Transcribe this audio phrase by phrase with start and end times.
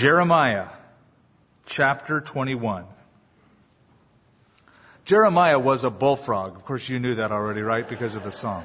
[0.00, 0.68] Jeremiah
[1.66, 2.86] chapter 21.
[5.04, 6.56] Jeremiah was a bullfrog.
[6.56, 7.86] Of course, you knew that already, right?
[7.86, 8.64] Because of the song.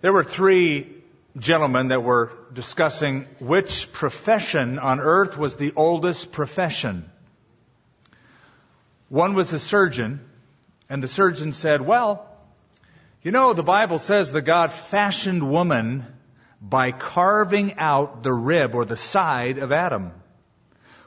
[0.00, 0.92] There were three
[1.38, 7.08] gentlemen that were discussing which profession on earth was the oldest profession.
[9.08, 10.18] One was a surgeon,
[10.88, 12.26] and the surgeon said, Well,
[13.22, 16.06] you know, the Bible says that God fashioned woman
[16.60, 20.12] by carving out the rib or the side of Adam,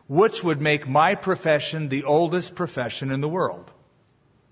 [0.08, 3.72] which would make my profession the oldest profession in the world.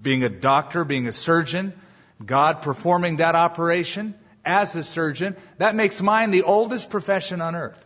[0.02, 1.74] Being a doctor, being a surgeon,
[2.24, 4.16] God performing that operation
[4.46, 7.86] as a surgeon, that makes mine the oldest profession on earth.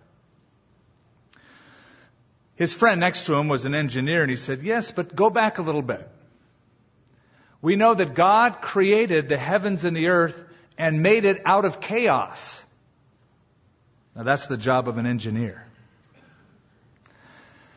[2.56, 5.58] His friend next to him was an engineer, and he said, Yes, but go back
[5.58, 6.08] a little bit.
[7.62, 10.44] We know that God created the heavens and the earth
[10.78, 12.64] and made it out of chaos.
[14.16, 15.66] Now, that's the job of an engineer.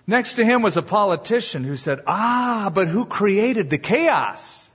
[0.07, 4.69] Next to him was a politician who said, Ah, but who created the chaos?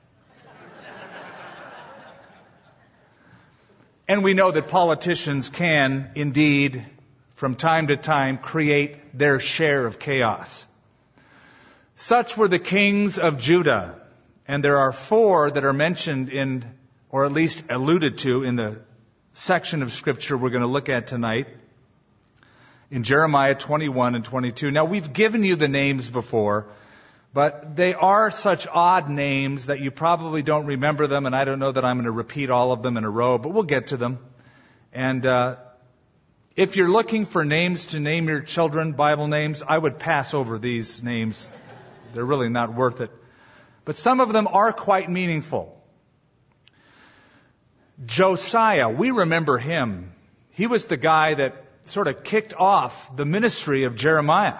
[4.07, 6.83] and we know that politicians can indeed,
[7.35, 10.65] from time to time, create their share of chaos.
[11.95, 13.99] Such were the kings of Judah.
[14.47, 16.65] And there are four that are mentioned in,
[17.11, 18.81] or at least alluded to in the
[19.39, 21.47] section of scripture we're going to look at tonight
[22.91, 24.69] in Jeremiah 21 and 22.
[24.69, 26.67] Now we've given you the names before,
[27.33, 31.59] but they are such odd names that you probably don't remember them, and I don't
[31.59, 33.87] know that I'm going to repeat all of them in a row, but we'll get
[33.87, 34.19] to them.
[34.91, 35.55] And uh,
[36.57, 40.59] if you're looking for names to name your children, Bible names, I would pass over
[40.59, 41.53] these names.
[42.13, 43.11] They're really not worth it.
[43.85, 45.78] But some of them are quite meaningful.
[48.05, 50.11] Josiah, we remember him.
[50.51, 54.57] He was the guy that sort of kicked off the ministry of Jeremiah.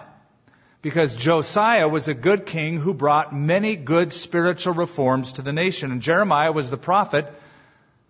[0.81, 5.91] Because Josiah was a good king who brought many good spiritual reforms to the nation.
[5.91, 7.31] And Jeremiah was the prophet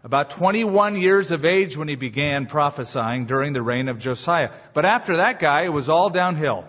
[0.03, 4.51] about 21 years of age when he began prophesying during the reign of Josiah.
[4.73, 6.65] But after that guy, it was all downhill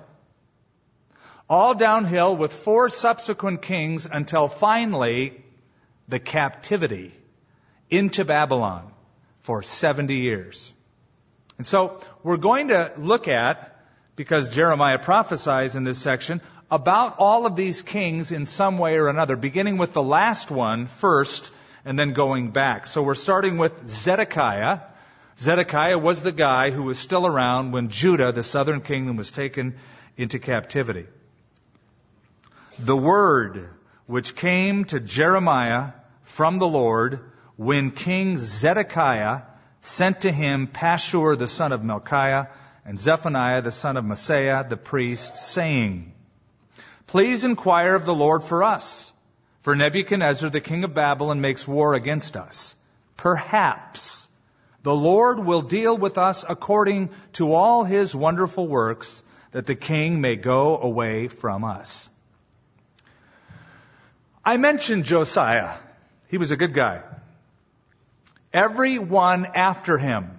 [1.51, 5.43] all downhill with four subsequent kings until finally
[6.07, 7.13] the captivity
[7.91, 8.91] into Babylon
[9.41, 10.73] for 70 years.
[11.59, 13.77] And so we're going to look at,
[14.17, 16.41] because Jeremiah prophesies in this section,
[16.71, 20.87] about all of these kings in some way or another, beginning with the last one
[20.87, 21.53] first
[21.85, 22.87] and then going back.
[22.87, 24.81] So we're starting with Zedekiah.
[25.39, 29.77] Zedekiah was the guy who was still around when Judah, the southern kingdom, was taken
[30.17, 31.07] into captivity
[32.85, 33.69] the word
[34.07, 35.93] which came to Jeremiah
[36.23, 37.21] from the Lord
[37.61, 39.43] when King Zedekiah
[39.83, 42.49] sent to him Pashur the son of Malchiah
[42.87, 46.15] and Zephaniah the son of Maaseiah the priest, saying,
[47.07, 49.13] Please inquire of the Lord for us,
[49.61, 52.75] for Nebuchadnezzar the king of Babylon makes war against us.
[53.19, 54.27] Perhaps
[54.83, 59.23] the Lord will deal with us according to all his wonderful works,
[59.53, 62.09] that the king may go away from us.
[64.43, 65.75] I mentioned Josiah.
[66.29, 67.03] He was a good guy.
[68.53, 70.39] Everyone after him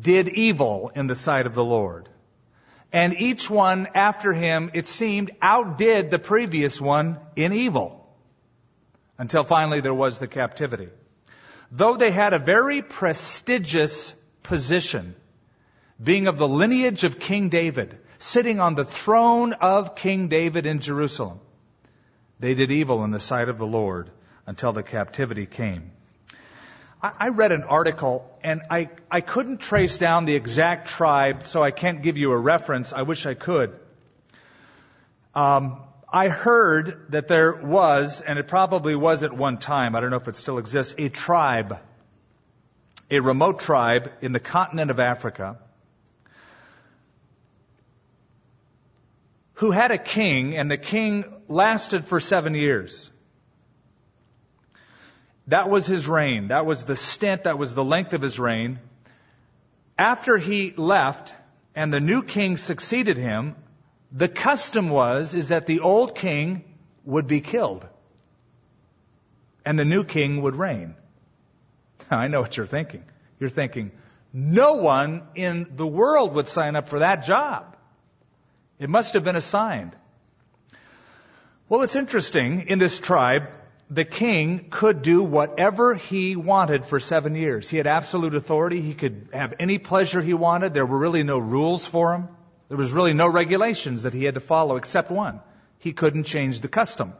[0.00, 2.08] did evil in the sight of the Lord.
[2.92, 8.08] And each one after him, it seemed, outdid the previous one in evil.
[9.18, 10.88] Until finally there was the captivity.
[11.72, 15.16] Though they had a very prestigious position,
[16.02, 20.78] being of the lineage of King David, sitting on the throne of King David in
[20.78, 21.40] Jerusalem,
[22.38, 24.10] they did evil in the sight of the Lord
[24.46, 25.90] until the captivity came.
[27.04, 31.70] I read an article and I, I couldn't trace down the exact tribe, so I
[31.70, 32.92] can't give you a reference.
[32.92, 33.78] I wish I could.
[35.34, 40.10] Um, I heard that there was, and it probably was at one time, I don't
[40.10, 41.78] know if it still exists, a tribe,
[43.10, 45.58] a remote tribe in the continent of Africa
[49.54, 53.10] who had a king, and the king lasted for seven years.
[55.48, 56.48] That was his reign.
[56.48, 58.78] That was the stint, that was the length of his reign.
[59.98, 61.34] After he left
[61.74, 63.56] and the new king succeeded him,
[64.10, 66.64] the custom was is that the old king
[67.04, 67.86] would be killed
[69.64, 70.94] and the new king would reign.
[72.10, 73.04] I know what you're thinking.
[73.38, 73.92] You're thinking,
[74.32, 77.76] no one in the world would sign up for that job.
[78.78, 79.94] It must have been assigned.
[81.68, 83.48] Well, it's interesting in this tribe,
[83.90, 87.68] the king could do whatever he wanted for seven years.
[87.68, 88.80] He had absolute authority.
[88.80, 90.72] He could have any pleasure he wanted.
[90.72, 92.28] There were really no rules for him.
[92.68, 95.40] There was really no regulations that he had to follow except one.
[95.78, 97.12] He couldn't change the custom.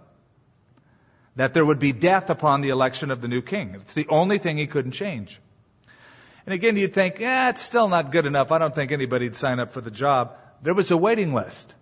[1.36, 3.74] That there would be death upon the election of the new king.
[3.74, 5.40] It's the only thing he couldn't change.
[6.46, 8.52] And again, you'd think, yeah, it's still not good enough.
[8.52, 10.36] I don't think anybody'd sign up for the job.
[10.62, 11.74] There was a waiting list.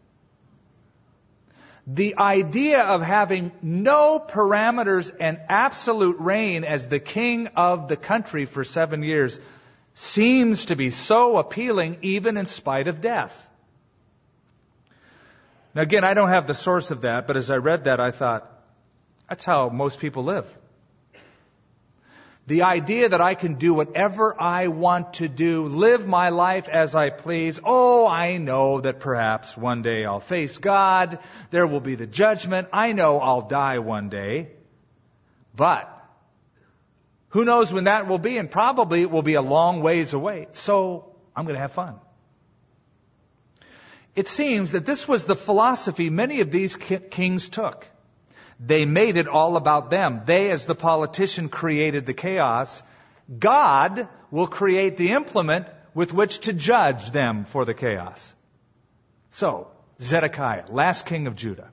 [1.87, 8.45] The idea of having no parameters and absolute reign as the king of the country
[8.45, 9.41] for seven years
[9.95, 13.49] seems to be so appealing even in spite of death.
[15.75, 18.11] Now again, I don't have the source of that, but as I read that, I
[18.11, 18.49] thought,
[19.29, 20.47] that's how most people live.
[22.47, 26.97] The idea that I can do whatever I want to do, live my life as
[26.97, 27.61] I please.
[27.63, 31.21] Oh, I know that perhaps one day I'll face God.
[31.51, 32.69] There will be the judgment.
[32.73, 34.51] I know I'll die one day.
[35.55, 35.89] But
[37.29, 38.39] who knows when that will be?
[38.39, 40.49] And probably it will be a long ways away.
[40.51, 41.95] So I'm going to have fun.
[44.17, 47.87] It seems that this was the philosophy many of these kings took.
[48.65, 50.23] They made it all about them.
[50.25, 52.83] They, as the politician, created the chaos.
[53.37, 58.35] God will create the implement with which to judge them for the chaos.
[59.31, 59.69] So,
[60.01, 61.71] Zedekiah, last king of Judah.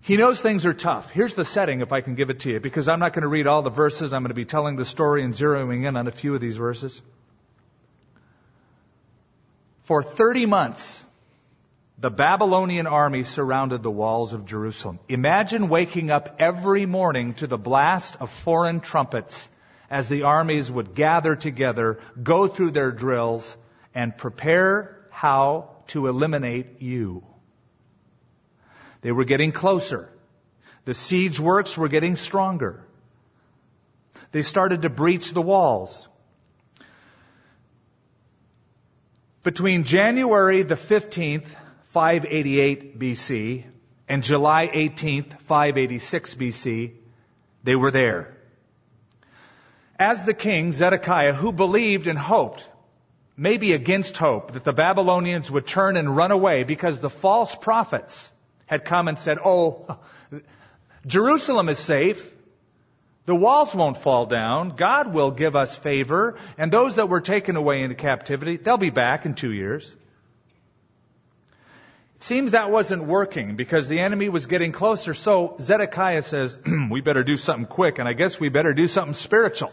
[0.00, 1.10] He knows things are tough.
[1.10, 3.28] Here's the setting, if I can give it to you, because I'm not going to
[3.28, 4.12] read all the verses.
[4.12, 6.58] I'm going to be telling the story and zeroing in on a few of these
[6.58, 7.00] verses.
[9.80, 11.02] For 30 months,
[12.04, 14.98] the Babylonian army surrounded the walls of Jerusalem.
[15.08, 19.48] Imagine waking up every morning to the blast of foreign trumpets
[19.88, 23.56] as the armies would gather together, go through their drills,
[23.94, 27.24] and prepare how to eliminate you.
[29.00, 30.10] They were getting closer.
[30.84, 32.86] The siege works were getting stronger.
[34.30, 36.06] They started to breach the walls.
[39.42, 41.63] Between January the 15th
[41.94, 43.62] 588 BC
[44.08, 46.90] and July 18th, 586 BC,
[47.62, 48.36] they were there.
[49.96, 52.68] As the king, Zedekiah, who believed and hoped,
[53.36, 58.32] maybe against hope, that the Babylonians would turn and run away because the false prophets
[58.66, 59.96] had come and said, Oh,
[61.06, 62.28] Jerusalem is safe.
[63.26, 64.70] The walls won't fall down.
[64.70, 66.40] God will give us favor.
[66.58, 69.94] And those that were taken away into captivity, they'll be back in two years.
[72.24, 75.12] Seems that wasn't working because the enemy was getting closer.
[75.12, 76.58] So Zedekiah says,
[76.90, 79.70] we better do something quick and I guess we better do something spiritual.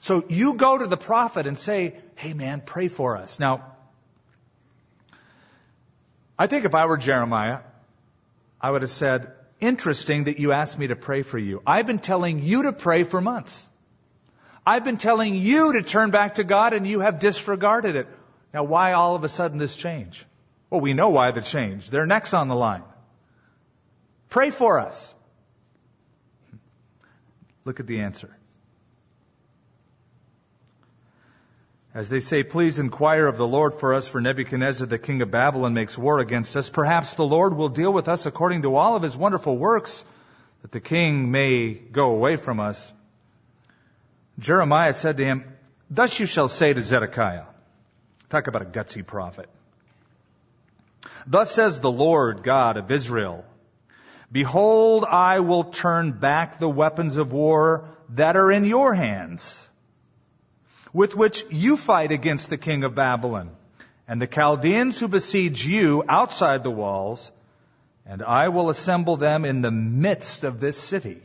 [0.00, 3.38] So you go to the prophet and say, hey man, pray for us.
[3.38, 3.64] Now,
[6.36, 7.60] I think if I were Jeremiah,
[8.60, 9.30] I would have said,
[9.60, 11.62] interesting that you asked me to pray for you.
[11.64, 13.68] I've been telling you to pray for months.
[14.66, 18.08] I've been telling you to turn back to God and you have disregarded it.
[18.52, 20.24] Now why all of a sudden this change?
[20.70, 21.90] Well, we know why the change.
[21.90, 22.82] Their neck's on the line.
[24.28, 25.14] Pray for us.
[27.64, 28.34] Look at the answer.
[31.94, 35.30] As they say, please inquire of the Lord for us, for Nebuchadnezzar, the king of
[35.30, 36.68] Babylon, makes war against us.
[36.68, 40.04] Perhaps the Lord will deal with us according to all of his wonderful works,
[40.62, 42.92] that the king may go away from us.
[44.38, 45.44] Jeremiah said to him,
[45.90, 47.46] Thus you shall say to Zedekiah.
[48.28, 49.48] Talk about a gutsy prophet.
[51.26, 53.44] Thus says the Lord God of Israel,
[54.30, 59.66] Behold, I will turn back the weapons of war that are in your hands,
[60.92, 63.50] with which you fight against the king of Babylon,
[64.06, 67.30] and the Chaldeans who besiege you outside the walls,
[68.04, 71.22] and I will assemble them in the midst of this city.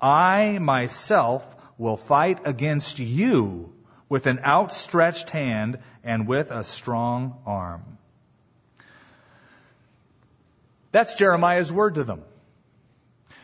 [0.00, 3.72] I myself will fight against you
[4.08, 7.98] with an outstretched hand and with a strong arm.
[10.92, 12.22] That's Jeremiah's word to them.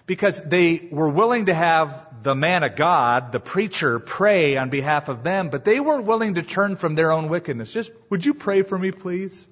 [0.06, 5.08] Because they were willing to have the man of God, the preacher, pray on behalf
[5.08, 7.72] of them, but they weren't willing to turn from their own wickedness.
[7.72, 9.46] Just, would you pray for me, please?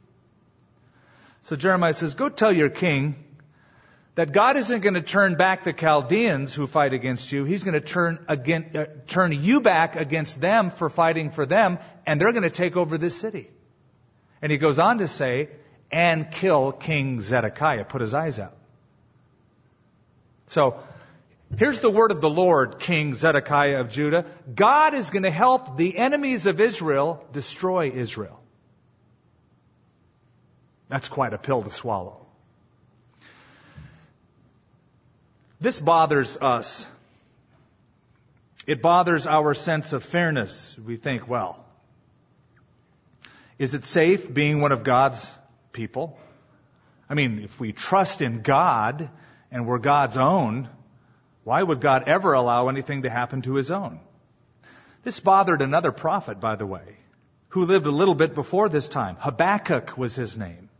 [1.42, 3.16] So Jeremiah says, go tell your king
[4.14, 7.44] that God isn't going to turn back the Chaldeans who fight against you.
[7.44, 11.78] He's going to turn again, uh, turn you back against them for fighting for them,
[12.06, 13.50] and they're going to take over this city.
[14.40, 15.50] And he goes on to say,
[15.90, 18.56] and kill King Zedekiah, put his eyes out.
[20.48, 20.78] So,
[21.56, 24.26] here's the word of the Lord, King Zedekiah of Judah.
[24.54, 28.40] God is going to help the enemies of Israel destroy Israel.
[30.88, 32.24] That's quite a pill to swallow.
[35.60, 36.86] This bothers us.
[38.66, 40.78] It bothers our sense of fairness.
[40.78, 41.64] We think, well,
[43.58, 45.38] is it safe being one of God's
[45.74, 46.18] people?
[47.10, 49.10] I mean, if we trust in God
[49.50, 50.70] and we're God's own,
[51.44, 54.00] why would God ever allow anything to happen to his own?
[55.02, 56.96] This bothered another prophet, by the way,
[57.48, 59.16] who lived a little bit before this time.
[59.20, 60.70] Habakkuk was his name.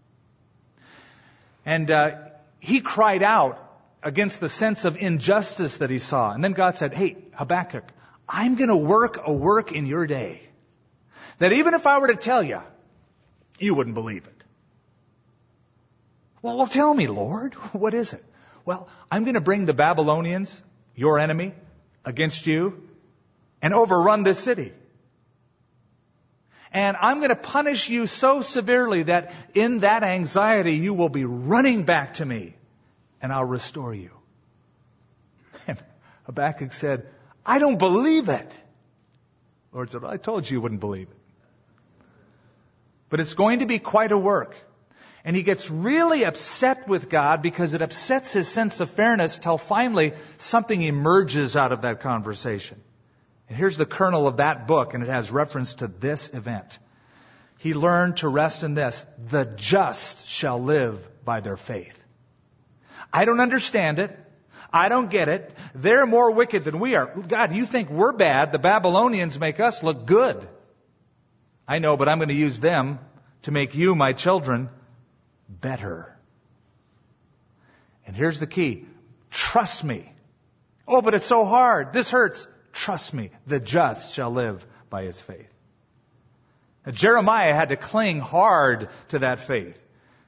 [1.67, 2.17] And uh,
[2.59, 3.61] he cried out
[4.03, 6.33] against the sense of injustice that he saw.
[6.33, 7.85] And then God said, Hey, Habakkuk,
[8.29, 10.43] I'm going to work a work in your day
[11.39, 12.61] that even if I were to tell you,
[13.59, 14.34] you wouldn't believe it.
[16.45, 18.23] Well, well, tell me, Lord, what is it?
[18.67, 20.63] Well, I'm going to bring the Babylonians,
[20.95, 21.55] your enemy,
[22.05, 22.87] against you
[23.63, 24.75] and overrun this city.
[26.71, 31.25] And I'm going to punish you so severely that in that anxiety you will be
[31.25, 32.55] running back to me
[33.23, 34.11] and I'll restore you.
[35.67, 35.83] And
[36.27, 37.07] Habakkuk said,
[37.47, 38.53] I don't believe it.
[39.73, 41.17] Lord said, I told you you wouldn't believe it.
[43.09, 44.55] But it's going to be quite a work.
[45.25, 49.57] And he gets really upset with God because it upsets his sense of fairness till
[49.57, 52.79] finally something emerges out of that conversation.
[53.49, 56.79] And here's the kernel of that book, and it has reference to this event.
[57.59, 59.05] He learned to rest in this.
[59.29, 61.99] The just shall live by their faith.
[63.11, 64.19] I don't understand it.
[64.71, 65.57] I don't get it.
[65.75, 67.07] They're more wicked than we are.
[67.07, 68.53] God, you think we're bad.
[68.53, 70.47] The Babylonians make us look good.
[71.67, 72.99] I know, but I'm going to use them
[73.43, 74.69] to make you, my children,
[75.49, 76.17] better.
[78.07, 78.87] And here's the key.
[79.31, 80.11] Trust me.
[80.87, 81.93] Oh, but it's so hard.
[81.93, 82.47] This hurts.
[82.73, 85.53] Trust me, the just shall live by his faith.
[86.85, 89.83] Now, Jeremiah had to cling hard to that faith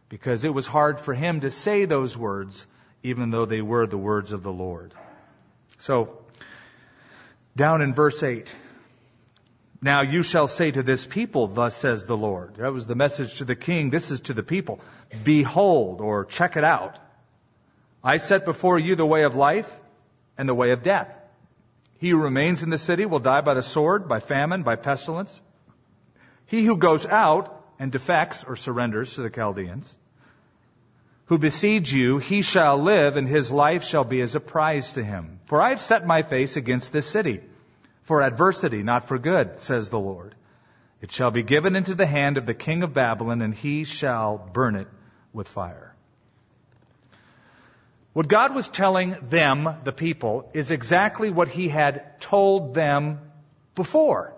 [0.09, 2.67] because it was hard for him to say those words,
[3.03, 4.95] even though they were the words of the Lord.
[5.79, 6.19] So,
[7.57, 8.53] down in verse 8.
[9.83, 12.57] Now you shall say to this people, thus says the Lord.
[12.57, 13.91] That was the message to the king.
[13.91, 14.81] This is to the people.
[15.23, 16.99] Behold, or check it out.
[18.03, 19.75] I set before you the way of life
[20.39, 21.17] and the way of death.
[21.99, 25.41] He who remains in the city will die by the sword, by famine, by pestilence.
[26.47, 29.97] He who goes out and defects or surrenders to the Chaldeans,
[31.27, 35.05] who besiege you, he shall live, and his life shall be as a prize to
[35.05, 35.41] him.
[35.47, 37.41] For I have set my face against this city,
[38.07, 40.35] for adversity, not for good, says the Lord.
[41.01, 44.39] It shall be given into the hand of the king of Babylon, and he shall
[44.39, 44.87] burn it
[45.33, 45.93] with fire.
[48.13, 53.19] What God was telling them, the people, is exactly what He had told them
[53.75, 54.33] before.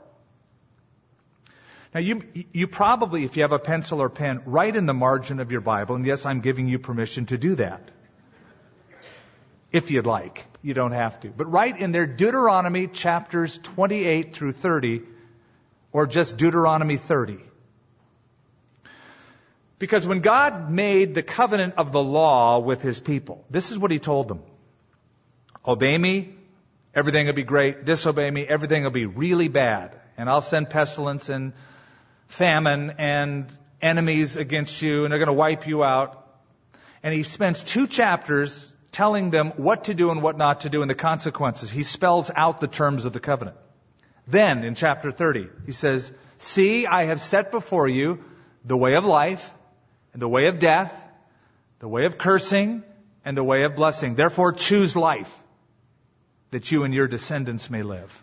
[1.95, 2.23] Now, you,
[2.53, 5.61] you probably, if you have a pencil or pen, write in the margin of your
[5.61, 7.91] Bible, and yes, I'm giving you permission to do that.
[9.71, 10.45] If you'd like.
[10.63, 11.29] You don't have to.
[11.29, 15.03] But write in there Deuteronomy chapters 28 through 30,
[15.93, 17.39] or just Deuteronomy 30.
[19.79, 23.93] Because when God made the covenant of the law with his people, this is what
[23.93, 24.43] he told them.
[25.65, 26.35] Obey me,
[26.95, 27.85] everything will be great.
[27.85, 29.95] Disobey me, everything will be really bad.
[30.17, 31.53] And I'll send pestilence and
[32.27, 36.27] famine and enemies against you, and they're going to wipe you out.
[37.05, 40.83] And he spends two chapters telling them what to do and what not to do
[40.83, 41.71] and the consequences.
[41.71, 43.57] He spells out the terms of the covenant.
[44.27, 48.23] Then, in chapter 30, he says, See, I have set before you
[48.65, 49.53] the way of life
[50.13, 50.93] and the way of death,
[51.81, 52.83] the way of cursing,
[53.25, 54.15] and the way of blessing.
[54.15, 55.35] Therefore, choose life
[56.51, 58.23] that you and your descendants may live.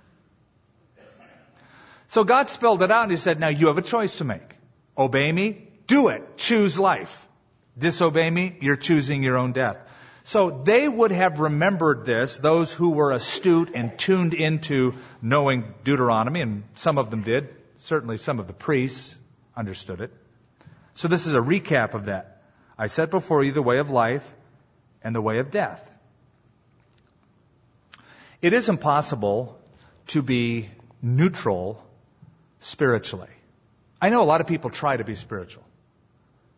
[2.07, 4.55] So God spelled it out and He said, now you have a choice to make.
[4.97, 6.37] Obey me, do it.
[6.37, 7.27] Choose life.
[7.77, 9.77] Disobey me, you're choosing your own death.
[10.25, 16.41] So they would have remembered this, those who were astute and tuned into knowing Deuteronomy,
[16.41, 17.49] and some of them did.
[17.75, 19.15] Certainly some of the priests
[19.55, 20.11] understood it.
[20.95, 22.41] So this is a recap of that.
[22.75, 24.27] I set before you the way of life
[25.03, 25.91] and the way of death.
[28.41, 29.59] It is impossible
[30.07, 30.71] to be
[31.03, 31.85] neutral
[32.61, 33.29] spiritually.
[34.01, 35.63] I know a lot of people try to be spiritual.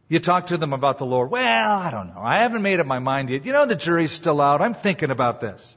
[0.10, 1.32] You talk to them about the Lord.
[1.32, 2.22] Well, I don't know.
[2.22, 3.46] I haven't made up my mind yet.
[3.46, 4.62] You know, the jury's still out.
[4.62, 5.76] I'm thinking about this.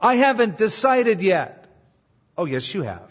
[0.00, 1.66] I haven't decided yet.
[2.36, 3.10] Oh, yes, you have.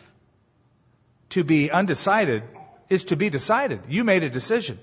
[1.29, 2.43] To be undecided
[2.89, 3.81] is to be decided.
[3.87, 4.79] You made a decision.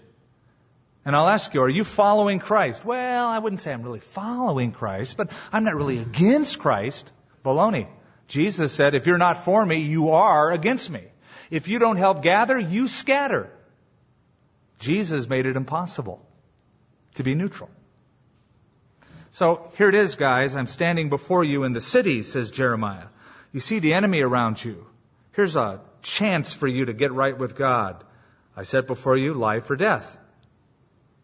[1.05, 2.85] And I'll ask you, are you following Christ?
[2.85, 7.11] Well, I wouldn't say I'm really following Christ, but I'm not really against Christ.
[7.45, 7.89] Baloney.
[8.29, 11.03] Jesus said, if you're not for me, you are against me.
[11.51, 13.51] If you don't help gather, you scatter.
[14.83, 16.21] Jesus made it impossible
[17.15, 17.71] to be neutral.
[19.31, 20.57] So here it is, guys.
[20.57, 23.07] I'm standing before you in the city, says Jeremiah.
[23.53, 24.85] You see the enemy around you.
[25.33, 28.03] Here's a chance for you to get right with God.
[28.57, 30.19] I set before you life or death.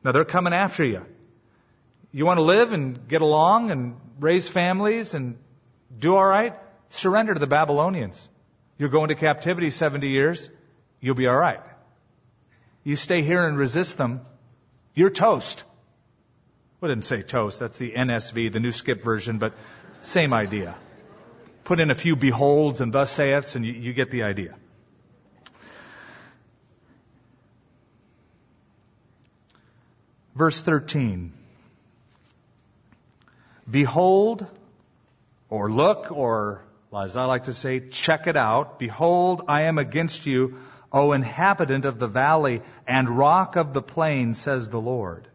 [0.04, 1.04] Now they're coming after you.
[2.12, 5.36] You want to live and get along and raise families and
[5.98, 6.54] do all right?
[6.90, 8.28] Surrender to the Babylonians.
[8.78, 10.48] You're going to captivity 70 years.
[11.00, 11.60] You'll be all right.
[12.88, 14.22] You stay here and resist them.
[14.94, 15.62] You're toast.
[16.80, 17.60] Well, I didn't say toast.
[17.60, 19.52] That's the NSV, the New Skip version, but
[20.00, 20.74] same idea.
[21.64, 24.54] Put in a few beholds and thus saiths, and you, you get the idea.
[30.34, 31.34] Verse 13.
[33.70, 34.46] Behold,
[35.50, 36.64] or look, or
[36.96, 38.78] as I like to say, check it out.
[38.78, 40.56] Behold, I am against you,
[40.92, 45.28] O inhabitant of the valley and rock of the plain, says the Lord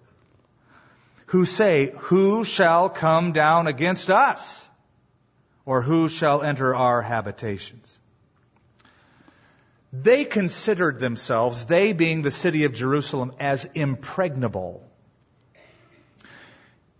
[1.33, 4.69] who say, Who shall come down against us?
[5.65, 7.99] Or who shall enter our habitations?
[9.91, 14.87] They considered themselves, they being the city of Jerusalem, as impregnable.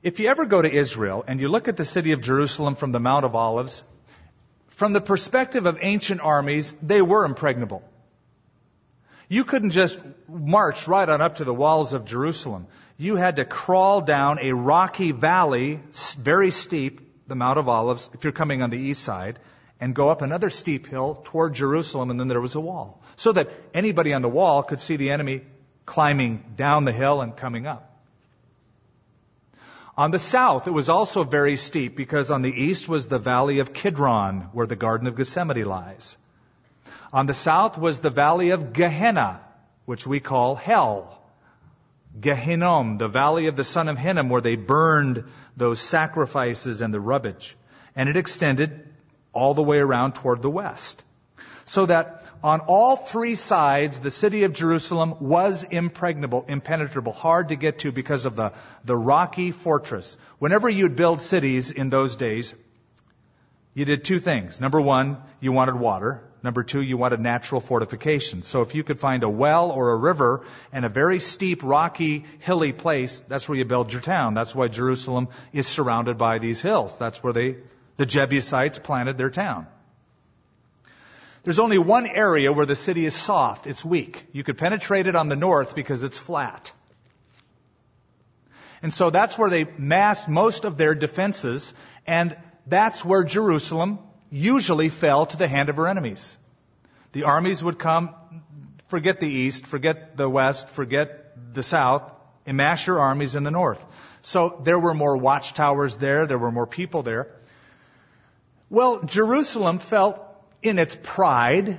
[0.01, 2.91] If you ever go to Israel and you look at the city of Jerusalem from
[2.91, 3.83] the Mount of Olives,
[4.69, 7.83] from the perspective of ancient armies, they were impregnable.
[9.33, 9.99] You couldn't just
[10.29, 14.53] march right on up to the walls of Jerusalem you had to crawl down a
[14.53, 15.79] rocky valley,
[16.17, 19.39] very steep, the Mount of Olives, if you're coming on the east side,
[19.79, 23.01] and go up another steep hill toward Jerusalem, and then there was a wall.
[23.15, 25.41] So that anybody on the wall could see the enemy
[25.85, 27.89] climbing down the hill and coming up.
[29.97, 33.59] On the south, it was also very steep because on the east was the valley
[33.59, 36.17] of Kidron, where the Garden of Gethsemane lies.
[37.13, 39.39] On the south was the valley of Gehenna,
[39.85, 41.19] which we call hell.
[42.19, 45.23] Gehinnom, the valley of the son of Hinnom, where they burned
[45.55, 47.55] those sacrifices and the rubbish.
[47.95, 48.87] And it extended
[49.31, 51.03] all the way around toward the west.
[51.65, 57.55] So that on all three sides, the city of Jerusalem was impregnable, impenetrable, hard to
[57.55, 58.53] get to because of the,
[58.83, 60.17] the rocky fortress.
[60.39, 62.53] Whenever you'd build cities in those days,
[63.75, 64.59] you did two things.
[64.59, 66.23] Number one, you wanted water.
[66.43, 68.41] Number two, you wanted natural fortification.
[68.41, 72.25] So if you could find a well or a river and a very steep, rocky,
[72.39, 74.33] hilly place, that's where you build your town.
[74.33, 76.99] That's why Jerusalem is surrounded by these hills.
[76.99, 77.55] That's where they,
[77.95, 79.67] the Jebusites planted their town.
[81.43, 83.65] There's only one area where the city is soft.
[83.65, 84.25] It's weak.
[84.33, 86.73] You could penetrate it on the north because it's flat.
[88.81, 91.73] And so that's where they massed most of their defenses,
[92.05, 92.35] and
[92.67, 93.99] that's where Jerusalem
[94.33, 96.37] usually fell to the hand of her enemies.
[97.11, 98.15] The armies would come,
[98.87, 102.11] forget the east, forget the west, forget the south,
[102.47, 103.85] amass your armies in the north.
[104.23, 107.27] So there were more watchtowers there, there were more people there.
[108.71, 110.19] Well, Jerusalem felt
[110.63, 111.77] in its pride,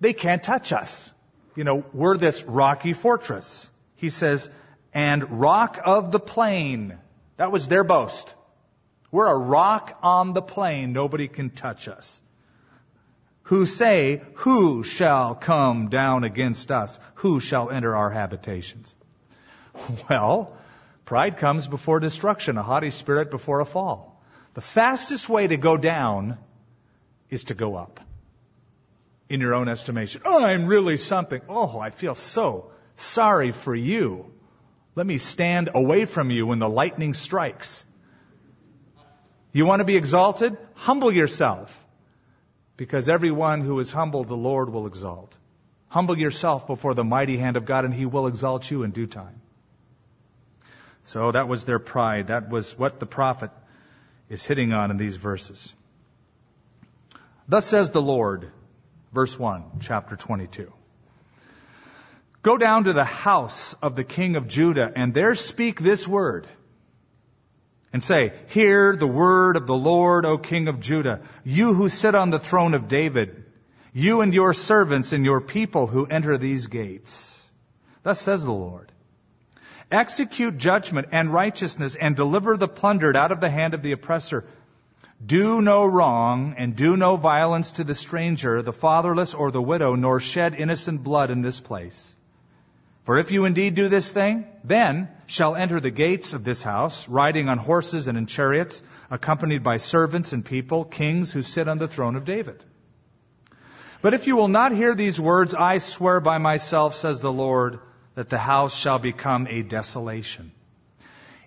[0.00, 1.10] they can't touch us.
[1.54, 3.70] You know, we're this rocky fortress.
[3.96, 4.50] He says,
[4.92, 6.98] and rock of the plain.
[7.36, 8.34] That was their boast.
[9.10, 10.92] We're a rock on the plain.
[10.92, 12.20] Nobody can touch us.
[13.44, 16.98] Who say, Who shall come down against us?
[17.16, 18.94] Who shall enter our habitations?
[20.10, 20.56] Well,
[21.04, 24.20] pride comes before destruction, a haughty spirit before a fall.
[24.54, 26.36] The fastest way to go down
[27.30, 28.00] is to go up.
[29.28, 30.22] In your own estimation.
[30.24, 31.40] Oh, I'm really something.
[31.48, 34.32] Oh, I feel so sorry for you.
[34.94, 37.84] Let me stand away from you when the lightning strikes.
[39.52, 40.56] You want to be exalted?
[40.74, 41.74] Humble yourself.
[42.76, 45.36] Because everyone who is humbled, the Lord will exalt.
[45.88, 49.06] Humble yourself before the mighty hand of God, and He will exalt you in due
[49.06, 49.40] time.
[51.04, 52.26] So that was their pride.
[52.26, 53.50] That was what the prophet
[54.28, 55.72] is hitting on in these verses.
[57.48, 58.50] Thus says the Lord,
[59.12, 60.70] verse 1, chapter 22.
[62.42, 66.46] Go down to the house of the king of Judah, and there speak this word
[67.92, 72.14] and say, Hear the word of the Lord, O King of Judah, you who sit
[72.14, 73.44] on the throne of David,
[73.92, 77.46] you and your servants and your people who enter these gates.
[78.02, 78.92] Thus says the Lord.
[79.90, 84.44] Execute judgment and righteousness and deliver the plundered out of the hand of the oppressor.
[85.24, 89.94] Do no wrong and do no violence to the stranger, the fatherless, or the widow,
[89.94, 92.14] nor shed innocent blood in this place.
[93.08, 97.08] For if you indeed do this thing, then shall enter the gates of this house,
[97.08, 101.78] riding on horses and in chariots, accompanied by servants and people, kings who sit on
[101.78, 102.62] the throne of David.
[104.02, 107.78] But if you will not hear these words, I swear by myself, says the Lord,
[108.14, 110.52] that the house shall become a desolation.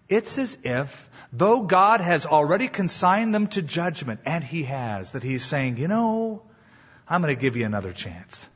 [0.10, 5.21] It's as if, though God has already consigned them to judgment, and He has, that
[5.21, 6.41] He's saying, you know,
[7.08, 8.47] I'm going to give you another chance.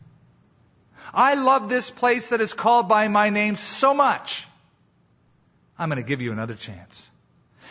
[1.14, 4.46] I love this place that is called by my name so much.
[5.78, 7.10] I'm going to give you another chance.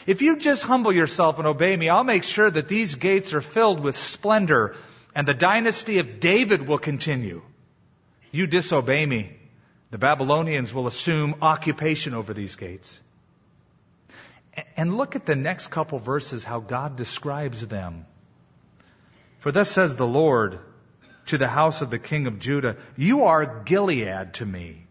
[0.07, 3.41] If you just humble yourself and obey me, I'll make sure that these gates are
[3.41, 4.77] filled with splendor
[5.15, 7.43] and the dynasty of David will continue.
[8.31, 9.37] You disobey me,
[9.91, 13.01] the Babylonians will assume occupation over these gates.
[14.77, 18.07] And look at the next couple verses, how God describes them.
[19.39, 20.59] For thus says the Lord
[21.27, 24.87] to the house of the king of Judah, You are Gilead to me,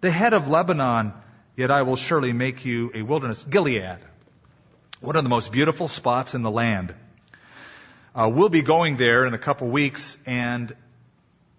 [0.00, 1.12] the head of Lebanon,
[1.56, 3.42] yet I will surely make you a wilderness.
[3.44, 3.98] Gilead,
[5.00, 6.94] one of the most beautiful spots in the land.
[8.14, 10.74] Uh, we'll be going there in a couple weeks, and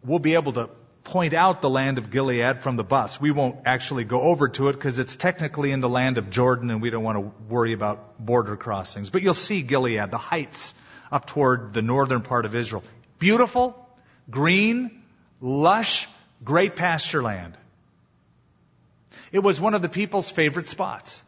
[0.03, 0.69] we'll be able to
[1.03, 3.19] point out the land of Gilead from the bus.
[3.19, 6.69] We won't actually go over to it because it's technically in the land of Jordan
[6.69, 9.09] and we don't want to worry about border crossings.
[9.09, 10.73] But you'll see Gilead, the heights
[11.11, 12.83] up toward the northern part of Israel.
[13.17, 13.88] Beautiful,
[14.29, 15.03] green,
[15.41, 16.07] lush,
[16.43, 17.57] great pasture land.
[19.31, 21.21] It was one of the people's favorite spots.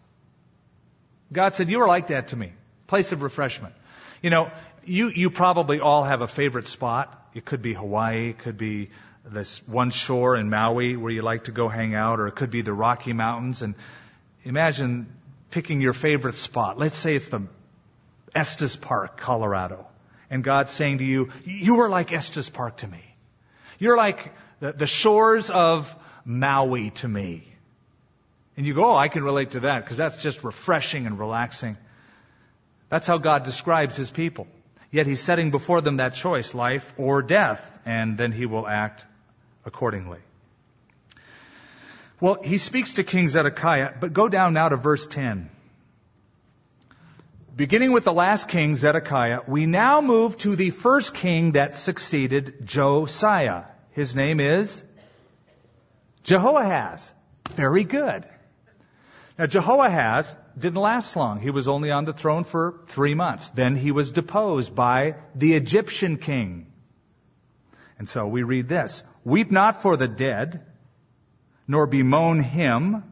[1.32, 2.54] God said, You are like that to me.
[2.88, 3.74] Place of refreshment.
[4.22, 4.52] You know,
[4.84, 7.30] you, you probably all have a favorite spot.
[7.34, 8.90] It could be Hawaii, it could be
[9.24, 12.50] this one shore in Maui where you like to go hang out, or it could
[12.50, 13.62] be the Rocky Mountains.
[13.62, 13.76] And
[14.44, 15.08] imagine
[15.52, 16.78] picking your favorite spot.
[16.78, 17.44] Let's say it's the
[18.34, 19.88] Estes Park, Colorado.
[20.32, 23.04] And God's saying to you, you are like Estes Park to me.
[23.78, 27.44] You're like the, the shores of Maui to me.
[28.56, 31.78] And you go, oh, I can relate to that because that's just refreshing and relaxing.
[32.90, 34.48] That's how God describes his people.
[34.90, 39.06] Yet he's setting before them that choice, life or death, and then he will act
[39.66, 40.20] accordingly.
[42.22, 45.50] Well, he speaks to King Zedekiah, but go down now to verse 10.
[47.54, 52.66] Beginning with the last king, Zedekiah, we now move to the first king that succeeded
[52.66, 53.66] Josiah.
[53.92, 54.82] His name is
[56.24, 57.12] Jehoahaz.
[57.50, 58.26] Very good.
[59.38, 61.42] Now, Jehoahaz didn't last long.
[61.42, 63.50] He was only on the throne for three months.
[63.50, 66.72] Then he was deposed by the Egyptian king.
[68.00, 70.66] And so we read this Weep not for the dead,
[71.68, 73.04] nor bemoan him,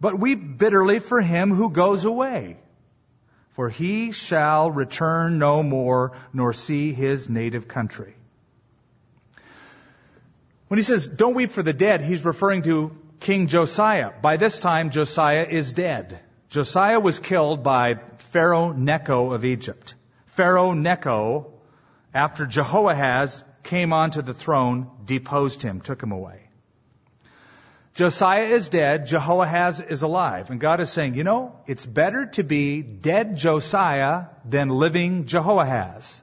[0.00, 2.58] but weep bitterly for him who goes away.
[3.54, 8.14] For he shall return no more, nor see his native country.
[10.68, 14.10] When he says, don't weep for the dead, he's referring to King Josiah.
[14.20, 16.18] By this time, Josiah is dead.
[16.48, 19.94] Josiah was killed by Pharaoh Necho of Egypt.
[20.26, 21.52] Pharaoh Necho,
[22.12, 26.43] after Jehoahaz came onto the throne, deposed him, took him away.
[27.94, 30.50] Josiah is dead, Jehoahaz is alive.
[30.50, 36.20] And God is saying, you know, it's better to be dead Josiah than living Jehoahaz.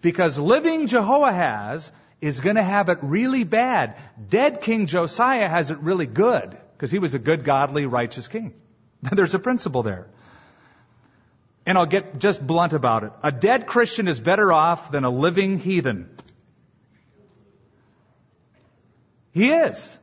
[0.00, 3.96] Because living Jehoahaz is going to have it really bad.
[4.30, 8.54] Dead King Josiah has it really good because he was a good, godly, righteous king.
[9.02, 10.08] There's a principle there.
[11.66, 13.12] And I'll get just blunt about it.
[13.22, 16.08] A dead Christian is better off than a living heathen.
[19.32, 19.98] He is.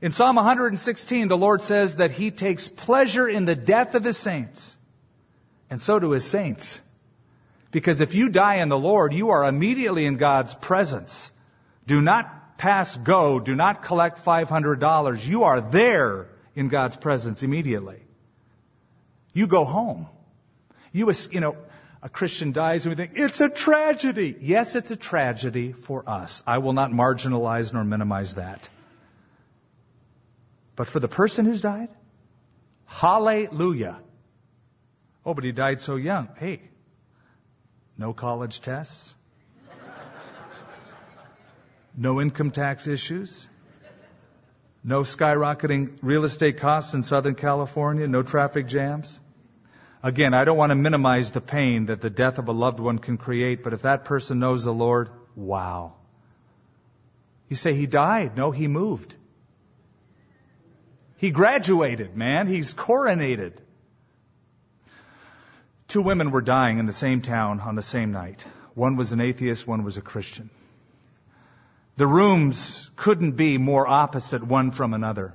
[0.00, 4.16] In Psalm 116, the Lord says that He takes pleasure in the death of His
[4.16, 4.76] saints.
[5.70, 6.80] And so do His saints.
[7.70, 11.30] Because if you die in the Lord, you are immediately in God's presence.
[11.86, 13.40] Do not pass go.
[13.40, 15.26] Do not collect $500.
[15.26, 18.00] You are there in God's presence immediately.
[19.32, 20.06] You go home.
[20.92, 21.56] You, you know,
[22.02, 24.34] a Christian dies and we think, it's a tragedy.
[24.40, 26.42] Yes, it's a tragedy for us.
[26.46, 28.68] I will not marginalize nor minimize that.
[30.74, 31.90] But for the person who's died,
[32.86, 33.98] hallelujah.
[35.24, 36.28] Oh, but he died so young.
[36.38, 36.62] Hey,
[37.96, 39.14] no college tests,
[41.96, 43.46] no income tax issues,
[44.82, 49.20] no skyrocketing real estate costs in Southern California, no traffic jams.
[50.02, 52.98] Again, I don't want to minimize the pain that the death of a loved one
[52.98, 55.94] can create, but if that person knows the Lord, wow.
[57.48, 58.36] You say he died.
[58.36, 59.14] No, he moved.
[61.18, 62.48] He graduated, man.
[62.48, 63.52] He's coronated.
[65.86, 68.44] Two women were dying in the same town on the same night.
[68.74, 70.50] One was an atheist, one was a Christian.
[71.96, 75.34] The rooms couldn't be more opposite one from another.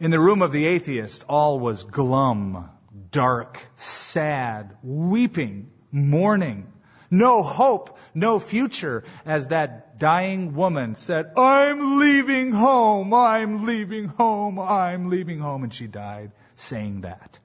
[0.00, 2.70] In the room of the atheist, all was glum,
[3.10, 6.72] dark, sad, weeping, mourning,
[7.10, 14.60] No hope, no future, as that dying woman said, I'm leaving home, I'm leaving home,
[14.60, 17.40] I'm leaving home, and she died saying that.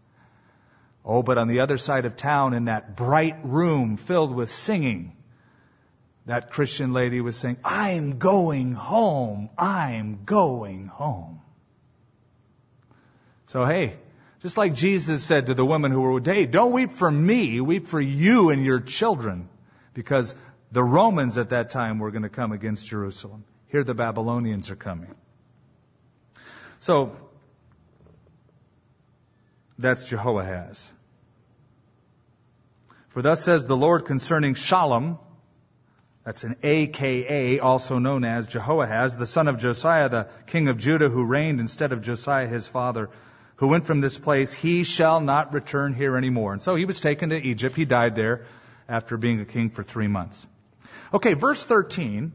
[1.03, 5.17] Oh, but on the other side of town, in that bright room filled with singing,
[6.27, 11.41] that Christian lady was saying, I'm going home, I'm going home.
[13.47, 13.97] So hey,
[14.45, 17.59] just like Jesus said to the women who were, with hey, don't weep for me,
[17.61, 19.49] weep for you and your children
[19.95, 20.35] because
[20.71, 23.43] the Romans at that time were going to come against Jerusalem.
[23.69, 25.15] Here the Babylonians are coming.
[26.77, 27.15] So,
[29.79, 30.93] that's Jehoahaz.
[33.09, 35.17] For thus says the Lord concerning Shallum,
[36.23, 41.09] that's an AKA, also known as Jehoahaz, the son of Josiah, the king of Judah,
[41.09, 43.09] who reigned instead of Josiah his father,
[43.57, 46.53] who went from this place, he shall not return here anymore.
[46.53, 47.75] And so he was taken to Egypt.
[47.75, 48.45] He died there
[48.87, 50.45] after being a king for three months.
[51.13, 52.31] Okay, verse 13.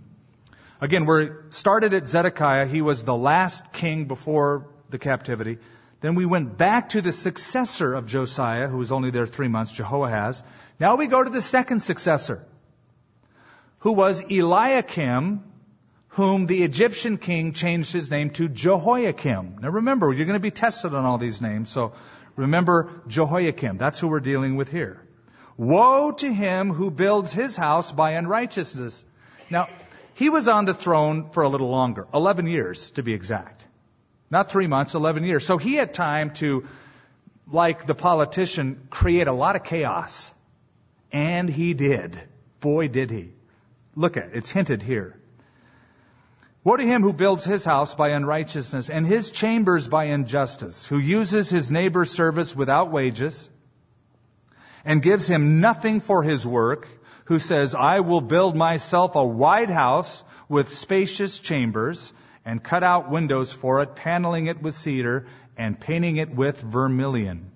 [0.80, 2.66] Again, we started at Zedekiah.
[2.66, 5.58] He was the last king before the captivity.
[6.00, 9.72] Then we went back to the successor of Josiah, who was only there three months,
[9.72, 10.42] Jehoahaz.
[10.78, 12.42] Now we go to the second successor,
[13.80, 15.44] who was Eliakim,
[16.10, 19.58] whom the Egyptian king changed his name to Jehoiakim.
[19.60, 21.92] Now remember, you're going to be tested on all these names, so
[22.36, 23.78] remember Jehoiakim.
[23.78, 25.00] That's who we're dealing with here.
[25.56, 29.04] Woe to him who builds his house by unrighteousness.
[29.50, 29.68] Now,
[30.14, 33.64] he was on the throne for a little longer, 11 years to be exact.
[34.30, 35.44] Not three months, 11 years.
[35.44, 36.66] So he had time to,
[37.46, 40.32] like the politician, create a lot of chaos.
[41.12, 42.20] And he did.
[42.60, 43.32] Boy, did he.
[43.94, 44.30] Look at it.
[44.34, 45.19] It's hinted here.
[46.62, 50.98] Woe to him who builds his house by unrighteousness and his chambers by injustice, who
[50.98, 53.48] uses his neighbor's service without wages,
[54.84, 56.86] and gives him nothing for his work,
[57.24, 62.12] who says, I will build myself a wide house with spacious chambers
[62.44, 67.50] and cut out windows for it, paneling it with cedar and painting it with vermilion.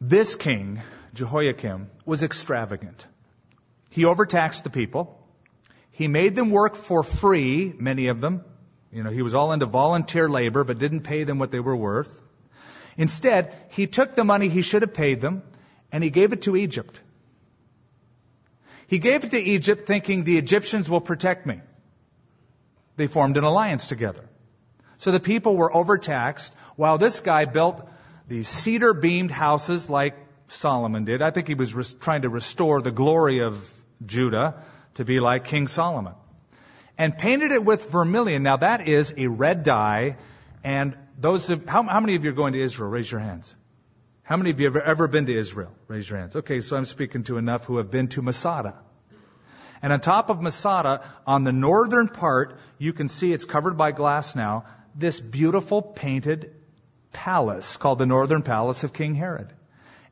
[0.00, 0.82] This king,
[1.14, 3.06] Jehoiakim, was extravagant.
[3.90, 5.25] He overtaxed the people.
[5.96, 8.44] He made them work for free, many of them.
[8.92, 11.74] You know, he was all into volunteer labor, but didn't pay them what they were
[11.74, 12.20] worth.
[12.98, 15.42] Instead, he took the money he should have paid them
[15.90, 17.00] and he gave it to Egypt.
[18.88, 21.62] He gave it to Egypt thinking the Egyptians will protect me.
[22.96, 24.28] They formed an alliance together.
[24.98, 27.88] So the people were overtaxed while this guy built
[28.28, 30.14] these cedar beamed houses like
[30.48, 31.22] Solomon did.
[31.22, 33.72] I think he was res- trying to restore the glory of
[34.04, 34.62] Judah
[34.96, 36.14] to be like King Solomon.
[36.98, 38.42] And painted it with vermilion.
[38.42, 40.16] Now that is a red dye
[40.64, 42.90] and those of, how, how many of you are going to Israel?
[42.90, 43.54] Raise your hands.
[44.22, 45.72] How many of you have ever been to Israel?
[45.86, 46.34] Raise your hands.
[46.34, 48.74] Okay, so I'm speaking to enough who have been to Masada.
[49.82, 53.92] And on top of Masada, on the northern part, you can see it's covered by
[53.92, 56.54] glass now, this beautiful painted
[57.12, 59.52] palace called the Northern Palace of King Herod.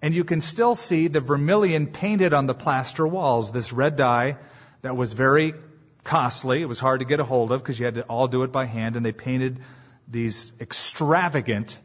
[0.00, 4.36] And you can still see the vermilion painted on the plaster walls, this red dye
[4.84, 5.54] that was very
[6.04, 6.60] costly.
[6.60, 8.52] It was hard to get a hold of because you had to all do it
[8.52, 9.60] by hand, and they painted
[10.06, 11.78] these extravagant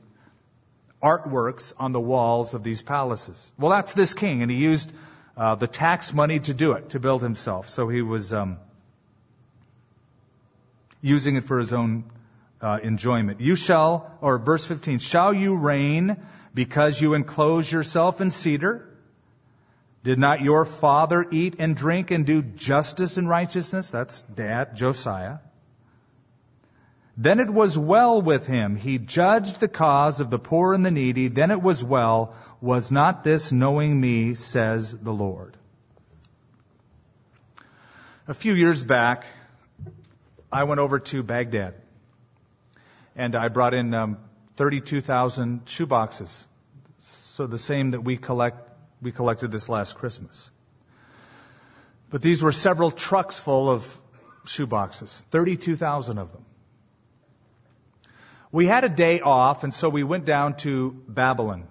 [1.02, 3.54] artworks on the walls of these palaces.
[3.58, 4.92] Well, that's this king, and he used
[5.38, 7.70] uh, the tax money to do it, to build himself.
[7.70, 8.58] So he was um,
[11.02, 12.04] using it for his own
[12.60, 13.40] uh, enjoyment.
[13.40, 16.18] You shall, or verse 15, shall you reign
[16.54, 18.89] because you enclose yourself in cedar?
[20.04, 23.92] Did not your father eat and drink and do justice and righteousness?
[23.92, 25.40] That's dad, Josiah.
[27.18, 28.78] Then it was well with him.
[28.78, 31.28] He judged the cause of the poor and the needy.
[31.28, 32.34] Then it was well.
[32.62, 35.58] Was not this knowing me, says the Lord?
[38.26, 39.26] A few years back,
[40.50, 41.74] I went over to Baghdad
[43.16, 44.18] and I brought in um,
[44.56, 46.46] 32,000 shoeboxes.
[47.00, 48.69] So the same that we collect,
[49.02, 50.52] we collected this last Christmas.
[52.10, 54.00] But these were several trucks full of
[54.46, 56.46] shoeboxes, 32,000 of them.
[58.52, 61.68] We had a day off, and so we went down to Babylon,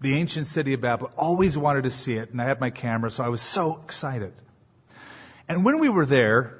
[0.00, 1.12] the ancient city of Babylon.
[1.16, 4.32] Always wanted to see it, and I had my camera, so I was so excited.
[5.48, 6.58] And when we were there,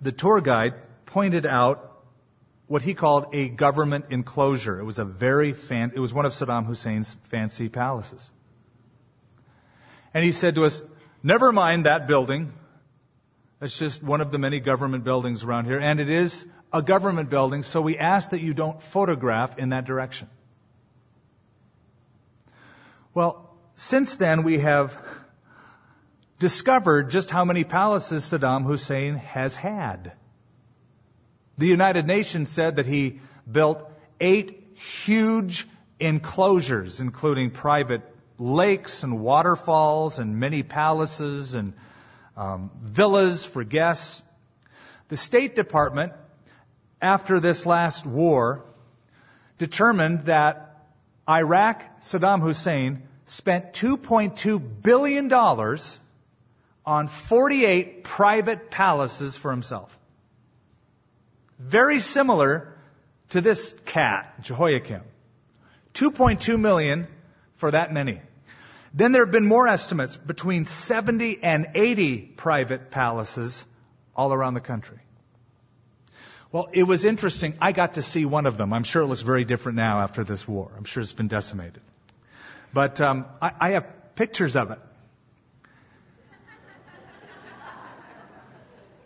[0.00, 0.74] the tour guide
[1.06, 1.93] pointed out
[2.74, 4.80] what he called a government enclosure.
[4.80, 8.32] It was a very fan, it was one of Saddam Hussein's fancy palaces.
[10.12, 10.82] And he said to us,
[11.22, 12.52] never mind that building.
[13.60, 15.78] That's just one of the many government buildings around here.
[15.78, 19.84] And it is a government building, so we ask that you don't photograph in that
[19.84, 20.28] direction.
[23.14, 24.98] Well, since then we have
[26.40, 30.14] discovered just how many palaces Saddam Hussein has had.
[31.56, 33.90] The United Nations said that he built
[34.20, 35.66] eight huge
[36.00, 38.02] enclosures, including private
[38.38, 41.74] lakes and waterfalls and many palaces and
[42.36, 44.22] um, villas for guests.
[45.08, 46.12] The State Department,
[47.00, 48.64] after this last war,
[49.58, 50.86] determined that
[51.28, 55.32] Iraq, Saddam Hussein, spent $2.2 billion
[56.84, 59.96] on 48 private palaces for himself.
[61.58, 62.76] Very similar
[63.30, 65.02] to this cat, Jehoiakim.
[65.94, 67.06] 2.2 million
[67.56, 68.20] for that many.
[68.92, 73.64] Then there have been more estimates between 70 and 80 private palaces
[74.14, 74.98] all around the country.
[76.52, 77.54] Well, it was interesting.
[77.60, 78.72] I got to see one of them.
[78.72, 80.70] I'm sure it looks very different now after this war.
[80.76, 81.82] I'm sure it's been decimated.
[82.72, 84.78] But um, I, I have pictures of it.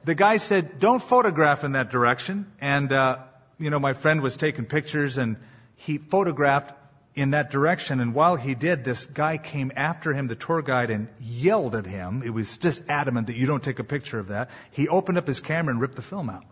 [0.08, 3.18] The guy said, "Don't photograph in that direction." And uh,
[3.58, 5.36] you know, my friend was taking pictures, and
[5.76, 6.72] he photographed
[7.14, 8.00] in that direction.
[8.00, 11.84] And while he did, this guy came after him, the tour guide, and yelled at
[11.84, 12.22] him.
[12.24, 14.48] It was just adamant that you don't take a picture of that.
[14.70, 16.44] He opened up his camera and ripped the film out.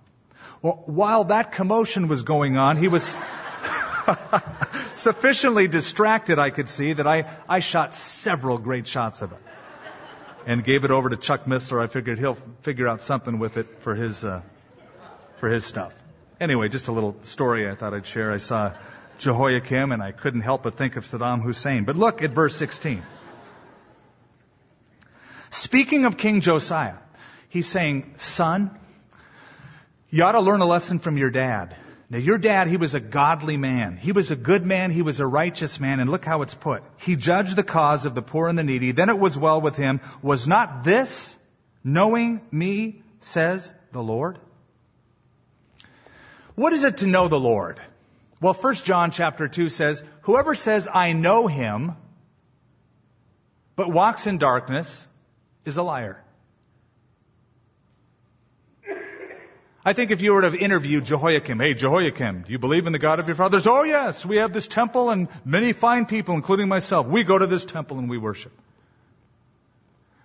[0.60, 3.16] Well, while that commotion was going on, he was
[4.94, 9.38] sufficiently distracted, I could see, that I, I shot several great shots of it.
[10.46, 11.82] And gave it over to Chuck Missler.
[11.82, 14.42] I figured he'll figure out something with it for his, uh,
[15.38, 15.92] for his stuff.
[16.40, 18.32] Anyway, just a little story I thought I'd share.
[18.32, 18.72] I saw
[19.18, 21.84] Jehoiakim and I couldn't help but think of Saddam Hussein.
[21.84, 23.02] But look at verse 16.
[25.50, 26.96] Speaking of King Josiah,
[27.48, 28.70] he's saying, son,
[30.10, 31.74] you ought to learn a lesson from your dad.
[32.08, 33.96] Now, your dad, he was a godly man.
[33.96, 34.92] He was a good man.
[34.92, 35.98] He was a righteous man.
[35.98, 36.84] And look how it's put.
[36.98, 38.92] He judged the cause of the poor and the needy.
[38.92, 40.00] Then it was well with him.
[40.22, 41.36] Was not this
[41.82, 44.38] knowing me, says the Lord?
[46.54, 47.80] What is it to know the Lord?
[48.40, 51.96] Well, 1 John chapter 2 says, whoever says, I know him,
[53.74, 55.08] but walks in darkness,
[55.64, 56.22] is a liar.
[59.86, 62.92] I think if you were to have interviewed Jehoiakim, hey, Jehoiakim, do you believe in
[62.92, 63.68] the God of your fathers?
[63.68, 67.06] Oh, yes, we have this temple and many fine people, including myself.
[67.06, 68.50] We go to this temple and we worship.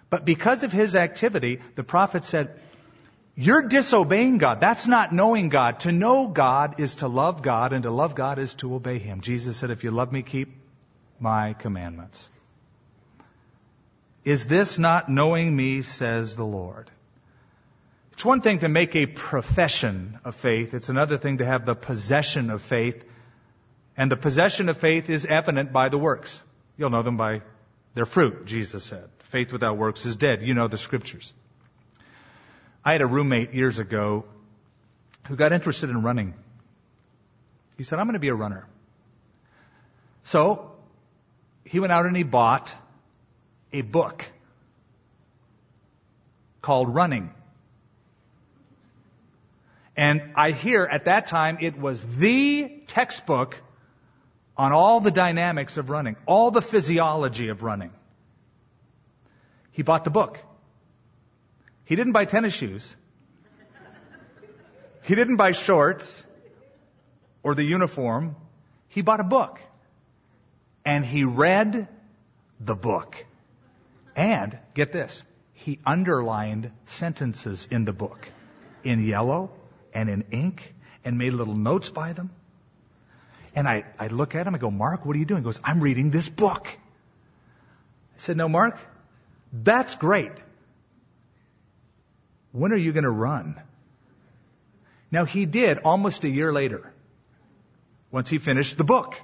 [0.09, 2.59] But because of his activity, the prophet said,
[3.35, 4.59] you're disobeying God.
[4.61, 5.81] That's not knowing God.
[5.81, 9.21] To know God is to love God, and to love God is to obey Him.
[9.21, 10.49] Jesus said, if you love me, keep
[11.19, 12.29] my commandments.
[14.25, 16.91] Is this not knowing me, says the Lord?
[18.13, 20.73] It's one thing to make a profession of faith.
[20.73, 23.03] It's another thing to have the possession of faith.
[23.97, 26.41] And the possession of faith is evident by the works.
[26.77, 27.41] You'll know them by
[27.93, 29.09] their fruit, Jesus said.
[29.19, 30.41] Faith without works is dead.
[30.41, 31.33] You know the scriptures.
[32.83, 34.25] I had a roommate years ago
[35.27, 36.33] who got interested in running.
[37.77, 38.67] He said, I'm going to be a runner.
[40.23, 40.71] So
[41.65, 42.73] he went out and he bought
[43.71, 44.25] a book
[46.61, 47.33] called Running.
[50.01, 53.55] And I hear at that time it was the textbook
[54.57, 57.91] on all the dynamics of running, all the physiology of running.
[59.73, 60.39] He bought the book.
[61.85, 62.95] He didn't buy tennis shoes.
[65.05, 66.25] He didn't buy shorts
[67.43, 68.35] or the uniform.
[68.87, 69.59] He bought a book.
[70.83, 71.87] And he read
[72.59, 73.23] the book.
[74.15, 75.21] And, get this,
[75.53, 78.27] he underlined sentences in the book
[78.83, 79.51] in yellow
[79.93, 80.73] and in ink
[81.03, 82.29] and made little notes by them.
[83.55, 85.41] And I, I look at him, I go, Mark, what are you doing?
[85.41, 86.67] He goes, I'm reading this book.
[86.67, 88.79] I said, no, Mark,
[89.51, 90.31] that's great.
[92.51, 93.59] When are you going to run?
[95.11, 96.93] Now he did almost a year later,
[98.11, 99.19] once he finished the book.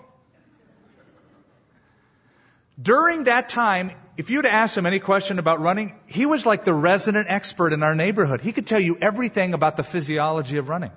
[2.81, 6.73] During that time, if you'd asked him any question about running, he was like the
[6.73, 8.41] resident expert in our neighborhood.
[8.41, 10.91] He could tell you everything about the physiology of running.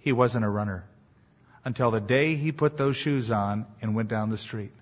[0.00, 0.84] He wasn't a runner
[1.64, 4.72] until the day he put those shoes on and went down the street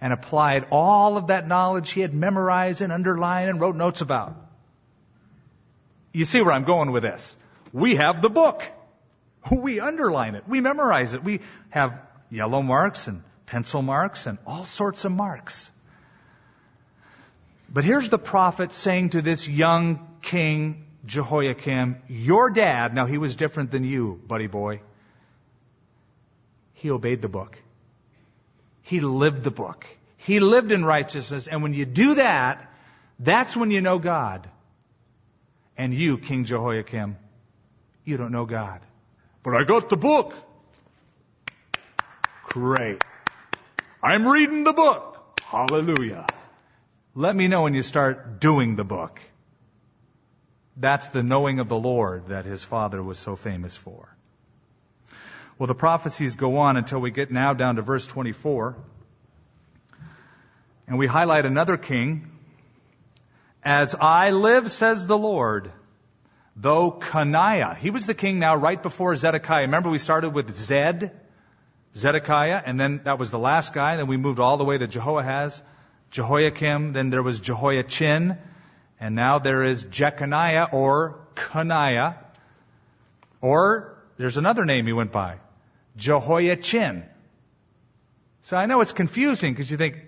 [0.00, 4.36] and applied all of that knowledge he had memorized and underlined and wrote notes about.
[6.12, 7.36] You see where I'm going with this.
[7.72, 8.64] We have the book.
[9.50, 10.44] We underline it.
[10.48, 11.22] We memorize it.
[11.22, 11.98] We have
[12.30, 15.70] yellow marks and pencil marks and all sorts of marks.
[17.72, 23.36] But here's the prophet saying to this young king, Jehoiakim, your dad, now he was
[23.36, 24.80] different than you, buddy boy.
[26.74, 27.58] He obeyed the book.
[28.82, 29.86] He lived the book.
[30.16, 31.46] He lived in righteousness.
[31.46, 32.72] And when you do that,
[33.18, 34.48] that's when you know God.
[35.76, 37.16] And you, King Jehoiakim,
[38.04, 38.80] you don't know God.
[39.42, 40.34] But I got the book.
[42.44, 43.02] Great.
[44.02, 45.40] I'm reading the book.
[45.42, 46.26] Hallelujah.
[47.20, 49.20] Let me know when you start doing the book.
[50.74, 54.16] That's the knowing of the Lord that his father was so famous for.
[55.58, 58.74] Well, the prophecies go on until we get now down to verse 24.
[60.88, 62.30] And we highlight another king.
[63.62, 65.70] As I live, says the Lord,
[66.56, 69.66] though Coniah, he was the king now right before Zedekiah.
[69.66, 71.20] Remember we started with Zed,
[71.94, 73.90] Zedekiah, and then that was the last guy.
[73.90, 75.62] and Then we moved all the way to Jehoahaz,
[76.10, 78.36] Jehoiakim, then there was Jehoiachin,
[78.98, 82.16] and now there is Jeconiah or Coniah,
[83.40, 85.36] or there's another name he went by,
[85.96, 87.04] Jehoiachin.
[88.42, 90.04] So I know it's confusing because you think,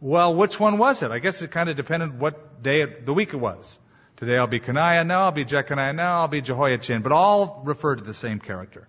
[0.00, 1.10] well, which one was it?
[1.10, 3.78] I guess it kind of depended what day of the week it was.
[4.16, 7.96] Today I'll be Coniah, now I'll be Jeconiah, now I'll be Jehoiachin, but all refer
[7.96, 8.88] to the same character.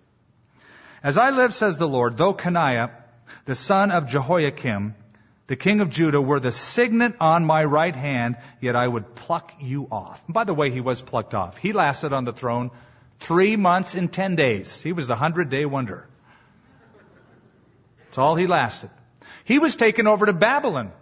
[1.02, 2.90] As I live, says the Lord, though Coniah,
[3.44, 4.94] the son of Jehoiakim,
[5.46, 9.52] the king of Judah, were the signet on my right hand, yet I would pluck
[9.60, 10.22] you off.
[10.26, 11.58] And by the way, he was plucked off.
[11.58, 12.70] He lasted on the throne
[13.20, 14.82] three months and ten days.
[14.82, 16.08] He was the hundred day wonder.
[18.06, 18.90] That's all he lasted.
[19.44, 20.92] He was taken over to Babylon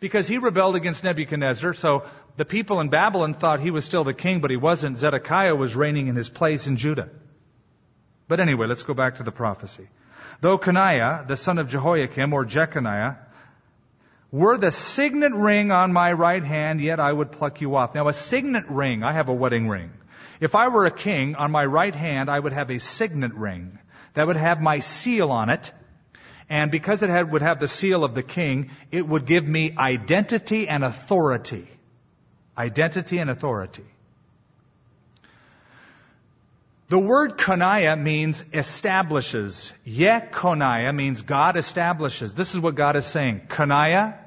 [0.00, 1.74] because he rebelled against Nebuchadnezzar.
[1.74, 2.04] So
[2.36, 4.96] the people in Babylon thought he was still the king, but he wasn't.
[4.96, 7.10] Zedekiah was reigning in his place in Judah.
[8.28, 9.88] But anyway, let's go back to the prophecy.
[10.40, 13.16] Though Coniah, the son of Jehoiakim, or Jeconiah,
[14.32, 17.94] were the signet ring on my right hand, yet I would pluck you off.
[17.94, 19.92] Now, a signet ring, I have a wedding ring.
[20.40, 23.78] If I were a king, on my right hand, I would have a signet ring
[24.14, 25.70] that would have my seal on it.
[26.48, 29.74] And because it had, would have the seal of the king, it would give me
[29.78, 31.68] identity and authority.
[32.56, 33.84] Identity and authority.
[36.88, 39.72] The word Coniah means establishes.
[39.86, 42.34] Yekoniah means God establishes.
[42.34, 43.46] This is what God is saying.
[43.48, 44.18] Coniah,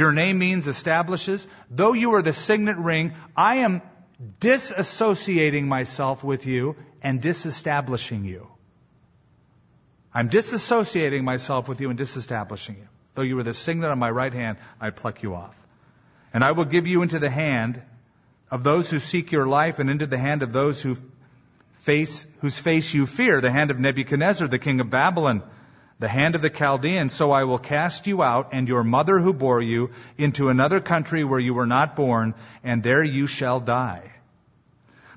[0.00, 1.46] your name means establishes.
[1.70, 3.82] Though you are the signet ring, I am
[4.40, 8.48] disassociating myself with you and disestablishing you.
[10.12, 12.88] I'm disassociating myself with you and disestablishing you.
[13.14, 15.56] Though you were the signet on my right hand, I pluck you off.
[16.34, 17.80] And I will give you into the hand
[18.50, 20.96] of those who seek your life and into the hand of those who
[21.78, 25.42] face, whose face you fear, the hand of Nebuchadnezzar, the king of Babylon,
[26.00, 27.12] the hand of the Chaldeans.
[27.12, 31.22] So I will cast you out and your mother who bore you into another country
[31.22, 32.34] where you were not born,
[32.64, 34.10] and there you shall die.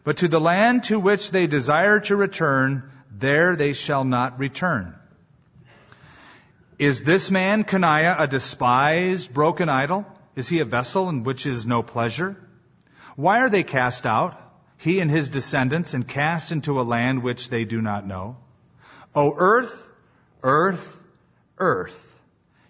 [0.04, 4.96] But to the land to which they desire to return, there they shall not return.
[6.78, 10.06] Is this man, Coniah, a despised, broken idol?
[10.36, 12.36] Is he a vessel in which is no pleasure?
[13.16, 14.38] Why are they cast out,
[14.78, 18.36] he and his descendants, and cast into a land which they do not know?
[19.16, 19.90] O earth,
[20.44, 21.00] earth,
[21.58, 22.22] earth,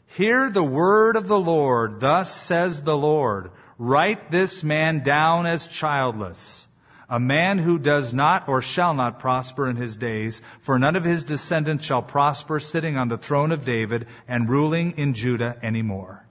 [0.06, 2.00] hear the word of the Lord.
[2.00, 6.68] Thus says the Lord, write this man down as childless
[7.14, 11.04] a man who does not or shall not prosper in his days, for none of
[11.04, 16.26] his descendants shall prosper sitting on the throne of David and ruling in Judah anymore.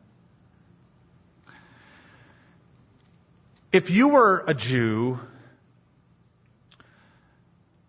[3.70, 5.20] If you were a Jew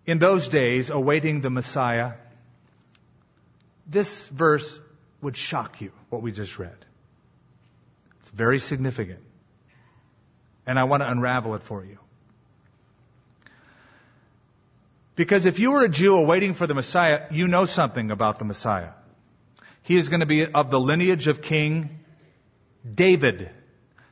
[0.05, 2.13] in those days awaiting the Messiah,
[3.87, 4.79] this verse
[5.21, 6.75] would shock you, what we just read.
[8.19, 9.19] It's very significant.
[10.65, 11.99] And I want to unravel it for you.
[15.15, 18.45] Because if you were a Jew awaiting for the Messiah, you know something about the
[18.45, 18.91] Messiah.
[19.83, 21.99] He is going to be of the lineage of King
[22.93, 23.49] David.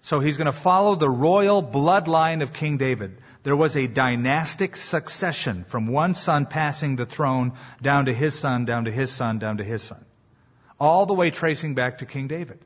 [0.01, 3.19] So he's going to follow the royal bloodline of King David.
[3.43, 8.65] There was a dynastic succession from one son passing the throne down to his son,
[8.65, 10.03] down to his son, down to his son.
[10.79, 12.59] All the way tracing back to King David.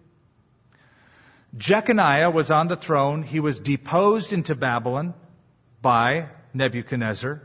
[1.57, 3.23] Jeconiah was on the throne.
[3.23, 5.13] He was deposed into Babylon
[5.81, 7.41] by Nebuchadnezzar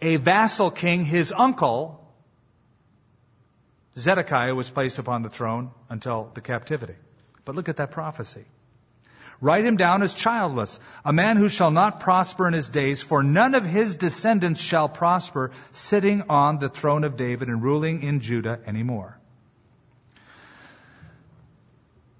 [0.00, 2.00] a vassal king, his uncle,
[3.96, 6.96] Zedekiah, was placed upon the throne until the captivity.
[7.44, 8.44] But look at that prophecy.
[9.40, 13.22] Write him down as childless, a man who shall not prosper in his days, for
[13.22, 18.20] none of his descendants shall prosper, sitting on the throne of David and ruling in
[18.20, 19.18] Judah anymore.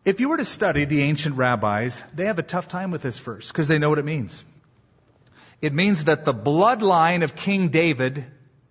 [0.04, 3.18] If you were to study the ancient rabbis, they have a tough time with this
[3.18, 4.44] verse because they know what it means.
[5.62, 8.26] It means that the bloodline of King David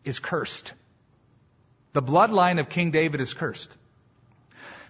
[0.06, 0.74] is cursed.
[1.94, 3.72] The bloodline of King David is cursed.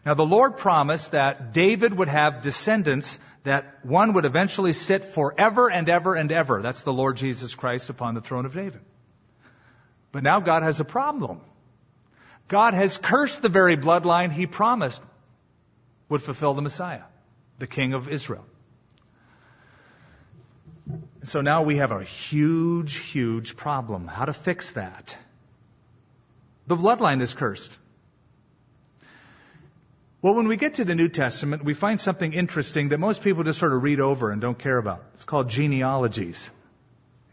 [0.06, 5.70] Now the Lord promised that David would have descendants that one would eventually sit forever
[5.70, 6.62] and ever and ever.
[6.62, 8.82] That's the Lord Jesus Christ upon the throne of David.
[10.12, 11.42] But now God has a problem.
[12.48, 15.02] God has cursed the very bloodline he promised
[16.08, 17.04] would fulfill the Messiah,
[17.58, 18.46] the King of Israel.
[21.24, 24.08] So now we have a huge, huge problem.
[24.08, 25.18] How to fix that?
[26.68, 27.78] The bloodline is cursed.
[30.24, 33.44] Well, when we get to the New Testament, we find something interesting that most people
[33.44, 35.04] just sort of read over and don't care about.
[35.14, 36.50] It's called genealogies.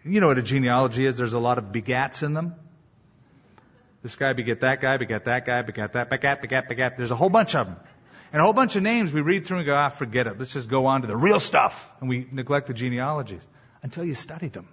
[0.05, 1.17] You know what a genealogy is?
[1.17, 2.57] There's a lot of begats in them.
[4.03, 6.97] This guy begat that guy, beget that guy, beget that, begat, begat, begat.
[6.97, 7.77] There's a whole bunch of them.
[8.33, 10.37] And a whole bunch of names we read through and go, ah, forget it.
[10.37, 11.89] Let's just go on to the real stuff.
[12.01, 13.47] And we neglect the genealogies
[13.85, 14.67] until you study them.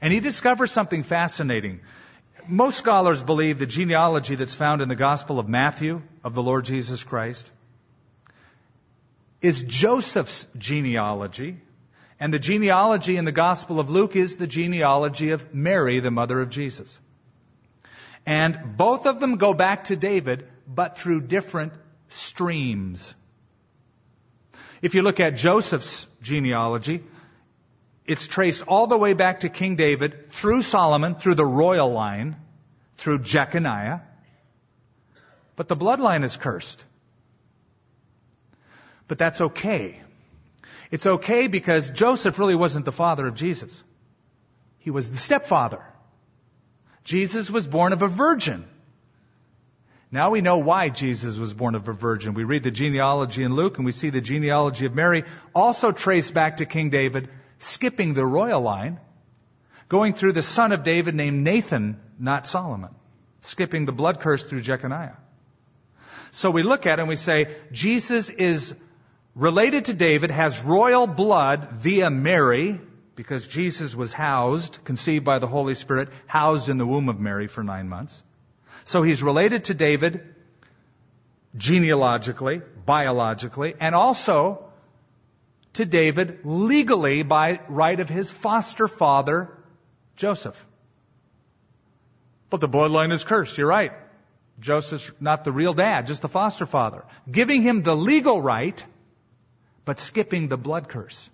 [0.00, 1.82] And he discovers something fascinating.
[2.48, 6.64] Most scholars believe the genealogy that's found in the Gospel of Matthew of the Lord
[6.64, 7.50] Jesus Christ
[9.40, 11.58] is Joseph's genealogy,
[12.20, 16.40] and the genealogy in the Gospel of Luke is the genealogy of Mary, the mother
[16.40, 16.98] of Jesus.
[18.24, 21.72] And both of them go back to David, but through different
[22.08, 23.14] streams.
[24.82, 27.02] If you look at Joseph's genealogy,
[28.06, 32.36] it's traced all the way back to King David, through Solomon, through the royal line,
[32.96, 34.00] through Jeconiah.
[35.56, 36.84] But the bloodline is cursed.
[39.08, 40.00] But that's okay.
[40.90, 43.82] It's okay because Joseph really wasn't the father of Jesus.
[44.78, 45.82] He was the stepfather.
[47.02, 48.64] Jesus was born of a virgin.
[50.12, 52.34] Now we know why Jesus was born of a virgin.
[52.34, 56.34] We read the genealogy in Luke and we see the genealogy of Mary also traced
[56.34, 57.28] back to King David,
[57.58, 58.98] skipping the royal line,
[59.88, 62.94] going through the son of David named Nathan, not Solomon,
[63.42, 65.16] skipping the blood curse through Jeconiah.
[66.30, 68.74] So we look at it and we say, Jesus is
[69.34, 72.80] related to David, has royal blood via Mary,
[73.14, 77.46] because Jesus was housed, conceived by the Holy Spirit, housed in the womb of Mary
[77.46, 78.22] for nine months.
[78.84, 80.34] So he's related to David
[81.56, 84.65] genealogically, biologically, and also
[85.76, 89.50] to David legally by right of his foster father,
[90.16, 90.64] Joseph.
[92.50, 93.92] But the bloodline is cursed, you're right.
[94.58, 97.04] Joseph's not the real dad, just the foster father.
[97.30, 98.82] Giving him the legal right,
[99.84, 101.28] but skipping the blood curse.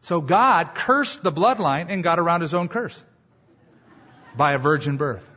[0.00, 3.02] So God cursed the bloodline and got around his own curse
[4.36, 5.28] by a virgin birth.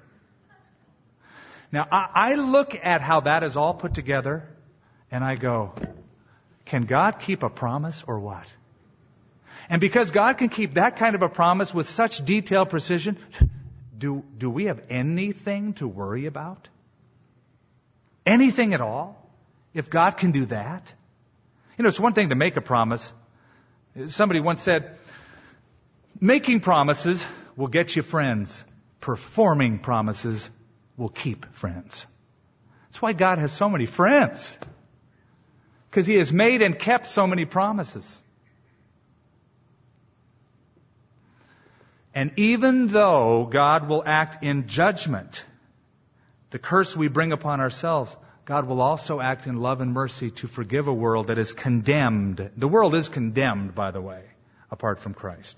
[1.71, 4.47] Now, I, look at how that is all put together
[5.11, 5.73] and I go,
[6.67, 8.45] can God keep a promise or what?
[9.69, 13.17] And because God can keep that kind of a promise with such detailed precision,
[13.97, 16.69] do, do we have anything to worry about?
[18.25, 19.21] Anything at all?
[19.73, 20.93] If God can do that?
[21.77, 23.11] You know, it's one thing to make a promise,
[24.05, 24.95] Somebody once said,
[26.21, 28.63] making promises will get you friends.
[28.99, 30.49] Performing promises
[30.97, 32.05] will keep friends.
[32.85, 34.57] That's why God has so many friends.
[35.97, 38.21] Because He has made and kept so many promises.
[42.13, 45.43] And even though God will act in judgment,
[46.51, 50.45] the curse we bring upon ourselves, God will also act in love and mercy to
[50.45, 52.51] forgive a world that is condemned.
[52.55, 54.21] The world is condemned, by the way,
[54.69, 55.57] apart from Christ.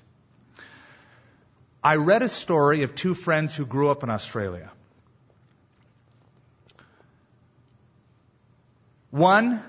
[1.84, 4.72] I read a story of two friends who grew up in Australia.
[9.12, 9.62] One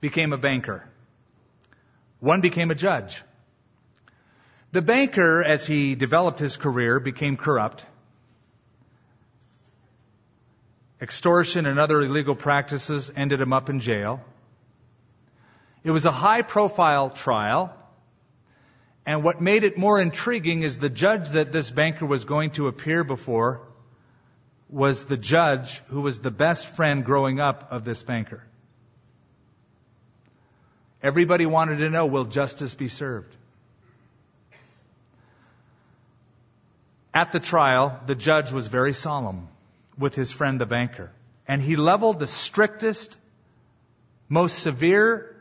[0.00, 0.84] became a banker.
[2.20, 3.22] One became a judge.
[4.72, 7.84] The banker, as he developed his career, became corrupt
[11.00, 14.20] Extortion and other illegal practices ended him up in jail.
[15.84, 17.72] It was a high profile trial.
[19.06, 22.66] And what made it more intriguing is the judge that this banker was going to
[22.66, 23.60] appear before
[24.68, 28.42] was the judge who was the best friend growing up of this banker.
[31.02, 33.34] Everybody wanted to know, will justice be served?
[37.14, 39.48] At the trial, the judge was very solemn
[39.98, 41.10] with his friend the banker.
[41.46, 43.16] And he leveled the strictest,
[44.28, 45.34] most severe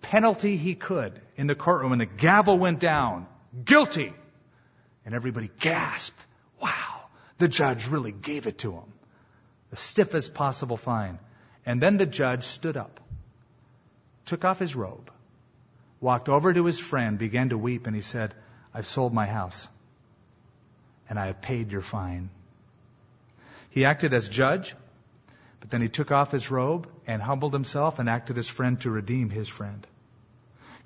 [0.00, 1.92] penalty he could in the courtroom.
[1.92, 3.26] And the gavel went down.
[3.64, 4.12] Guilty.
[5.04, 6.18] And everybody gasped.
[6.60, 7.02] Wow.
[7.38, 8.92] The judge really gave it to him.
[9.70, 11.18] The stiffest possible fine.
[11.66, 13.00] And then the judge stood up,
[14.26, 15.10] took off his robe,
[16.00, 18.34] walked over to his friend, began to weep, and he said,
[18.74, 19.68] I've sold my house,
[21.08, 22.30] and I have paid your fine.
[23.70, 24.74] He acted as judge,
[25.62, 28.90] But then he took off his robe and humbled himself and acted as friend to
[28.90, 29.86] redeem his friend.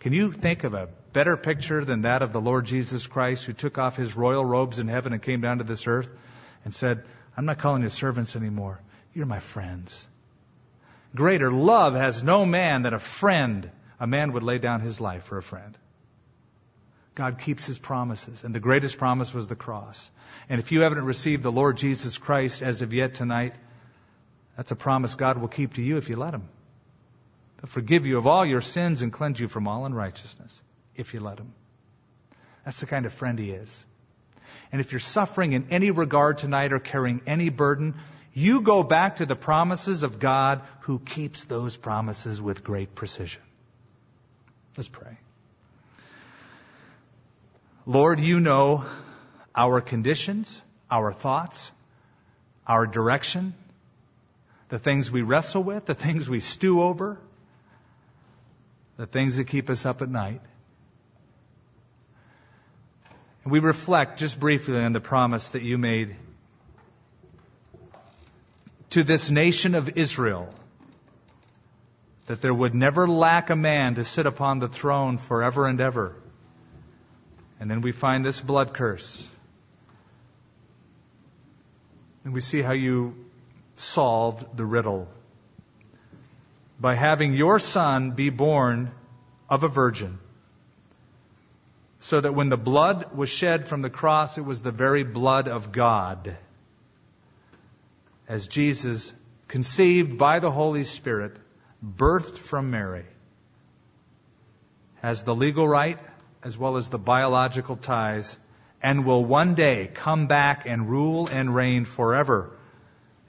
[0.01, 3.55] Can you think of a better picture than that of the Lord Jesus Christ who
[3.55, 6.11] took off his royal robes in heaven and came down to this earth
[6.63, 8.79] and said, I'm not calling you servants anymore.
[9.15, 10.07] You're my friends.
[11.17, 13.71] Greater love has no man than a friend.
[13.99, 15.77] A man would lay down his life for a friend.
[17.15, 20.11] God keeps his promises, and the greatest promise was the cross.
[20.51, 23.55] And if you haven't received the Lord Jesus Christ as of yet tonight,
[24.57, 26.47] that's a promise God will keep to you if you let him.
[27.61, 30.63] He'll forgive you of all your sins and cleanse you from all unrighteousness
[30.95, 31.55] if you let him.
[32.67, 33.85] That's the kind of friend he is.
[34.71, 37.95] And if you're suffering in any regard tonight or carrying any burden,
[38.37, 43.41] you go back to the promises of God who keeps those promises with great precision.
[44.77, 45.17] Let's pray.
[47.87, 48.85] Lord, you know
[49.55, 50.61] our conditions,
[50.91, 51.73] our thoughts,
[52.67, 53.55] our direction,
[54.69, 57.19] the things we wrestle with, the things we stew over,
[58.99, 60.43] the things that keep us up at night.
[63.45, 66.17] And we reflect just briefly on the promise that you made
[68.91, 70.53] to this nation of Israel
[72.27, 76.15] that there would never lack a man to sit upon the throne forever and ever.
[77.61, 79.29] And then we find this blood curse.
[82.25, 83.17] And we see how you
[83.77, 85.09] solved the riddle
[86.81, 88.91] by having your son be born
[89.49, 90.19] of a virgin.
[92.01, 95.49] So that when the blood was shed from the cross, it was the very blood
[95.49, 96.37] of God.
[98.29, 99.13] As Jesus,
[99.49, 101.37] conceived by the Holy Spirit,
[101.85, 103.07] birthed from Mary,
[105.03, 106.01] has the legal right
[106.43, 108.39] as well as the biological ties,
[108.83, 112.57] and will one day come back and rule and reign forever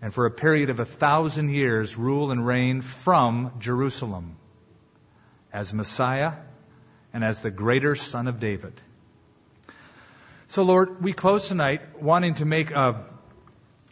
[0.02, 4.38] and for a period of a thousand years rule and reign from Jerusalem
[5.52, 6.34] as Messiah
[7.14, 8.74] and as the greater Son of David.
[10.50, 13.04] So, Lord, we close tonight wanting to make a,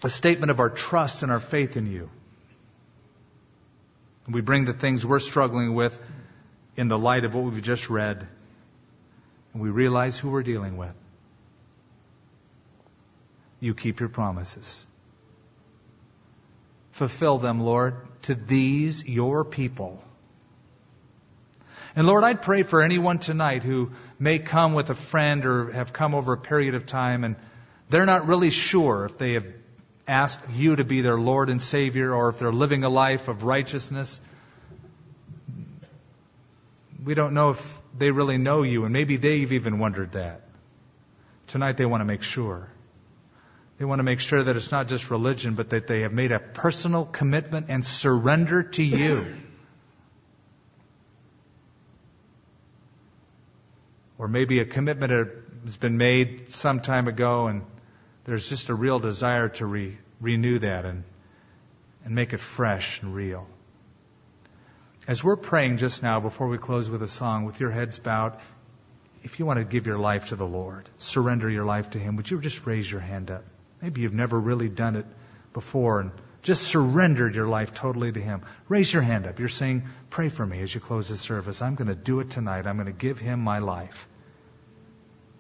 [0.04, 2.10] a statement of our trust and our faith in you.
[4.28, 6.00] We bring the things we're struggling with
[6.76, 8.28] in the light of what we've just read,
[9.54, 10.94] and we realize who we're dealing with.
[13.60, 14.86] You keep your promises.
[16.92, 20.04] Fulfill them, Lord, to these your people.
[21.96, 25.94] And Lord, I'd pray for anyone tonight who may come with a friend or have
[25.94, 27.36] come over a period of time and
[27.90, 29.46] they're not really sure if they have
[30.08, 33.44] asked you to be their Lord and Savior or if they're living a life of
[33.44, 34.20] righteousness.
[37.04, 40.42] We don't know if they really know you, and maybe they've even wondered that.
[41.48, 42.68] Tonight they want to make sure.
[43.78, 46.32] They want to make sure that it's not just religion, but that they have made
[46.32, 49.36] a personal commitment and surrender to you.
[54.18, 55.12] Or maybe a commitment
[55.66, 57.64] has been made some time ago and
[58.26, 61.04] there's just a real desire to re- renew that and,
[62.04, 63.48] and make it fresh and real.
[65.08, 68.38] As we're praying just now, before we close with a song, with your heads bowed,
[69.22, 72.16] if you want to give your life to the Lord, surrender your life to Him,
[72.16, 73.44] would you just raise your hand up?
[73.82, 75.06] Maybe you've never really done it
[75.54, 76.12] before and
[76.42, 78.42] just surrendered your life totally to Him.
[78.68, 79.40] Raise your hand up.
[79.40, 81.62] You're saying, Pray for me as you close the service.
[81.62, 82.66] I'm going to do it tonight.
[82.66, 84.08] I'm going to give Him my life.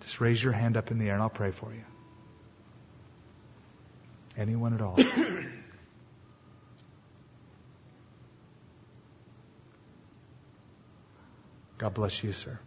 [0.01, 1.83] Just raise your hand up in the air and I'll pray for you.
[4.37, 4.97] Anyone at all?
[11.77, 12.59] God bless you, sir.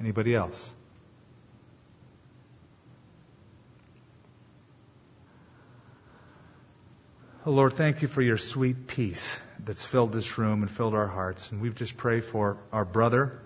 [0.00, 0.72] Anybody else?
[7.44, 11.08] Oh, Lord, thank you for your sweet peace that's filled this room and filled our
[11.08, 11.50] hearts.
[11.50, 13.40] And we just pray for our brother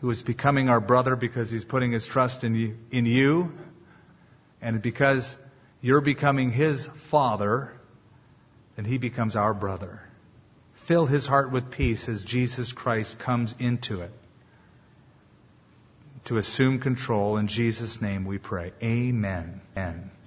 [0.00, 3.52] who is becoming our brother because he's putting his trust in you, in you
[4.62, 5.36] and because
[5.80, 7.72] you're becoming his father,
[8.76, 10.02] then he becomes our brother.
[10.74, 14.12] Fill his heart with peace as Jesus Christ comes into it
[16.24, 17.36] to assume control.
[17.36, 18.72] In Jesus' name we pray.
[18.82, 19.60] Amen.
[19.76, 20.10] Amen.